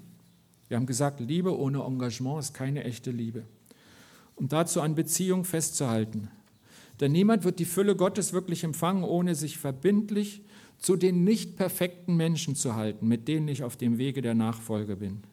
Wir 0.67 0.77
haben 0.77 0.87
gesagt, 0.87 1.19
Liebe 1.19 1.57
ohne 1.57 1.83
Engagement 1.83 2.39
ist 2.39 2.53
keine 2.53 2.83
echte 2.83 3.11
Liebe 3.11 3.43
um 4.35 4.47
dazu 4.47 4.81
an 4.81 4.95
Beziehung 4.95 5.45
festzuhalten. 5.45 6.29
Denn 6.99 7.11
niemand 7.11 7.43
wird 7.43 7.59
die 7.59 7.65
Fülle 7.65 7.95
Gottes 7.95 8.33
wirklich 8.33 8.63
empfangen, 8.63 9.03
ohne 9.03 9.35
sich 9.35 9.57
verbindlich 9.57 10.41
zu 10.77 10.95
den 10.95 11.23
nicht 11.23 11.55
perfekten 11.55 12.15
Menschen 12.15 12.55
zu 12.55 12.75
halten, 12.75 13.07
mit 13.07 13.27
denen 13.27 13.47
ich 13.47 13.63
auf 13.63 13.77
dem 13.77 13.97
Wege 13.97 14.21
der 14.21 14.35
Nachfolge 14.35 14.97
bin. 14.97 15.23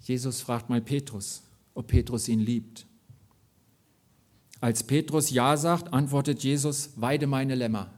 Jesus 0.00 0.40
fragt 0.40 0.68
mal 0.68 0.80
Petrus, 0.80 1.42
ob 1.74 1.88
Petrus 1.88 2.28
ihn 2.28 2.40
liebt. 2.40 2.86
Als 4.64 4.82
Petrus 4.82 5.28
Ja 5.28 5.58
sagt, 5.58 5.92
antwortet 5.92 6.42
Jesus, 6.42 6.92
weide 6.96 7.26
meine 7.26 7.54
Lämmer. 7.54 7.90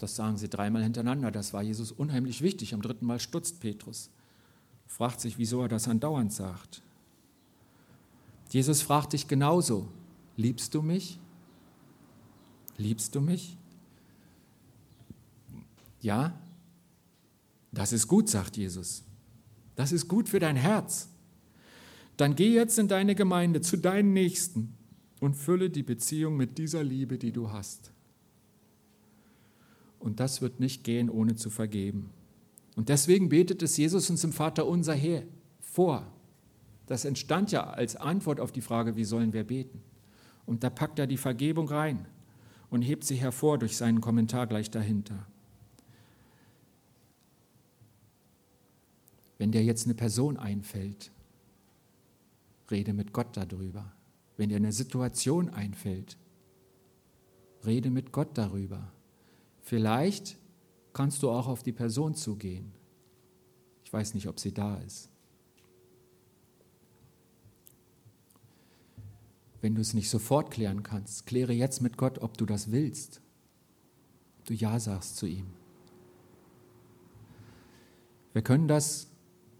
Das 0.00 0.16
sagen 0.16 0.36
sie 0.36 0.48
dreimal 0.48 0.82
hintereinander. 0.82 1.30
Das 1.30 1.52
war 1.52 1.62
Jesus 1.62 1.92
unheimlich 1.92 2.42
wichtig. 2.42 2.74
Am 2.74 2.82
dritten 2.82 3.06
Mal 3.06 3.20
stutzt 3.20 3.60
Petrus 3.60 4.10
fragt 4.88 5.20
sich, 5.20 5.38
wieso 5.38 5.62
er 5.62 5.68
das 5.68 5.86
andauernd 5.86 6.32
sagt. 6.32 6.82
Jesus 8.50 8.82
fragt 8.82 9.12
dich 9.12 9.28
genauso, 9.28 9.86
liebst 10.36 10.74
du 10.74 10.82
mich? 10.82 11.20
Liebst 12.76 13.14
du 13.14 13.20
mich? 13.20 13.56
Ja, 16.00 16.36
das 17.70 17.92
ist 17.92 18.08
gut, 18.08 18.28
sagt 18.28 18.56
Jesus. 18.56 19.04
Das 19.76 19.92
ist 19.92 20.08
gut 20.08 20.28
für 20.28 20.40
dein 20.40 20.56
Herz. 20.56 21.11
Dann 22.16 22.36
geh 22.36 22.54
jetzt 22.54 22.78
in 22.78 22.88
deine 22.88 23.14
Gemeinde 23.14 23.60
zu 23.60 23.76
deinen 23.76 24.12
Nächsten 24.12 24.74
und 25.20 25.34
fülle 25.34 25.70
die 25.70 25.82
Beziehung 25.82 26.36
mit 26.36 26.58
dieser 26.58 26.82
Liebe, 26.82 27.18
die 27.18 27.32
du 27.32 27.50
hast. 27.50 27.92
Und 29.98 30.20
das 30.20 30.42
wird 30.42 30.60
nicht 30.60 30.84
gehen, 30.84 31.08
ohne 31.08 31.36
zu 31.36 31.48
vergeben. 31.48 32.10
Und 32.74 32.88
deswegen 32.88 33.28
betet 33.28 33.62
es 33.62 33.76
Jesus 33.76 34.10
uns 34.10 34.24
im 34.24 34.32
Vater 34.32 34.66
unser 34.66 34.94
her 34.94 35.22
vor. 35.60 36.06
Das 36.86 37.04
entstand 37.04 37.52
ja 37.52 37.64
als 37.70 37.96
Antwort 37.96 38.40
auf 38.40 38.52
die 38.52 38.60
Frage, 38.60 38.96
wie 38.96 39.04
sollen 39.04 39.32
wir 39.32 39.44
beten? 39.44 39.80
Und 40.44 40.64
da 40.64 40.70
packt 40.70 40.98
er 40.98 41.06
die 41.06 41.16
Vergebung 41.16 41.68
rein 41.68 42.06
und 42.70 42.82
hebt 42.82 43.04
sie 43.04 43.14
hervor 43.14 43.58
durch 43.58 43.76
seinen 43.76 44.00
Kommentar 44.00 44.46
gleich 44.46 44.70
dahinter. 44.70 45.26
Wenn 49.38 49.52
dir 49.52 49.62
jetzt 49.62 49.86
eine 49.86 49.94
Person 49.94 50.36
einfällt, 50.36 51.10
rede 52.72 52.92
mit 52.92 53.12
Gott 53.12 53.36
darüber. 53.36 53.92
Wenn 54.36 54.48
dir 54.48 54.56
eine 54.56 54.72
Situation 54.72 55.50
einfällt, 55.50 56.16
rede 57.64 57.90
mit 57.90 58.10
Gott 58.10 58.36
darüber. 58.36 58.92
Vielleicht 59.60 60.36
kannst 60.92 61.22
du 61.22 61.30
auch 61.30 61.46
auf 61.46 61.62
die 61.62 61.72
Person 61.72 62.14
zugehen. 62.14 62.72
Ich 63.84 63.92
weiß 63.92 64.14
nicht, 64.14 64.26
ob 64.26 64.40
sie 64.40 64.52
da 64.52 64.78
ist. 64.78 65.10
Wenn 69.60 69.76
du 69.76 69.80
es 69.80 69.94
nicht 69.94 70.10
sofort 70.10 70.50
klären 70.50 70.82
kannst, 70.82 71.26
kläre 71.26 71.52
jetzt 71.52 71.82
mit 71.82 71.96
Gott, 71.96 72.18
ob 72.18 72.36
du 72.36 72.46
das 72.46 72.72
willst. 72.72 73.20
Ob 74.40 74.46
du 74.46 74.54
Ja 74.54 74.80
sagst 74.80 75.16
zu 75.16 75.26
ihm. 75.26 75.46
Wir 78.32 78.42
können 78.42 78.66
das 78.66 79.08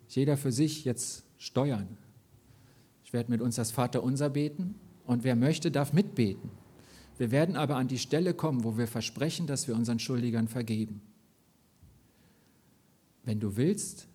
jeder 0.08 0.36
für 0.36 0.50
sich 0.50 0.84
jetzt 0.84 1.24
steuern. 1.38 1.98
Ich 3.12 3.14
werde 3.14 3.30
mit 3.30 3.42
uns 3.42 3.56
das 3.56 3.72
Vaterunser 3.72 4.30
beten 4.30 4.74
und 5.04 5.22
wer 5.22 5.36
möchte, 5.36 5.70
darf 5.70 5.92
mitbeten. 5.92 6.48
Wir 7.18 7.30
werden 7.30 7.56
aber 7.56 7.76
an 7.76 7.86
die 7.86 7.98
Stelle 7.98 8.32
kommen, 8.32 8.64
wo 8.64 8.78
wir 8.78 8.86
versprechen, 8.86 9.46
dass 9.46 9.68
wir 9.68 9.76
unseren 9.76 9.98
Schuldigern 9.98 10.48
vergeben. 10.48 11.02
Wenn 13.22 13.38
du 13.38 13.58
willst, 13.58 14.08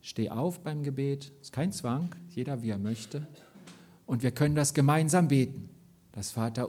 steh 0.00 0.28
auf 0.28 0.58
beim 0.58 0.82
Gebet. 0.82 1.30
Ist 1.40 1.52
kein 1.52 1.70
Zwang, 1.70 2.16
jeder 2.30 2.62
wie 2.62 2.70
er 2.70 2.78
möchte. 2.78 3.28
Und 4.06 4.24
wir 4.24 4.32
können 4.32 4.56
das 4.56 4.74
gemeinsam 4.74 5.28
beten. 5.28 5.68
Das 6.10 6.32
Vater 6.32 6.68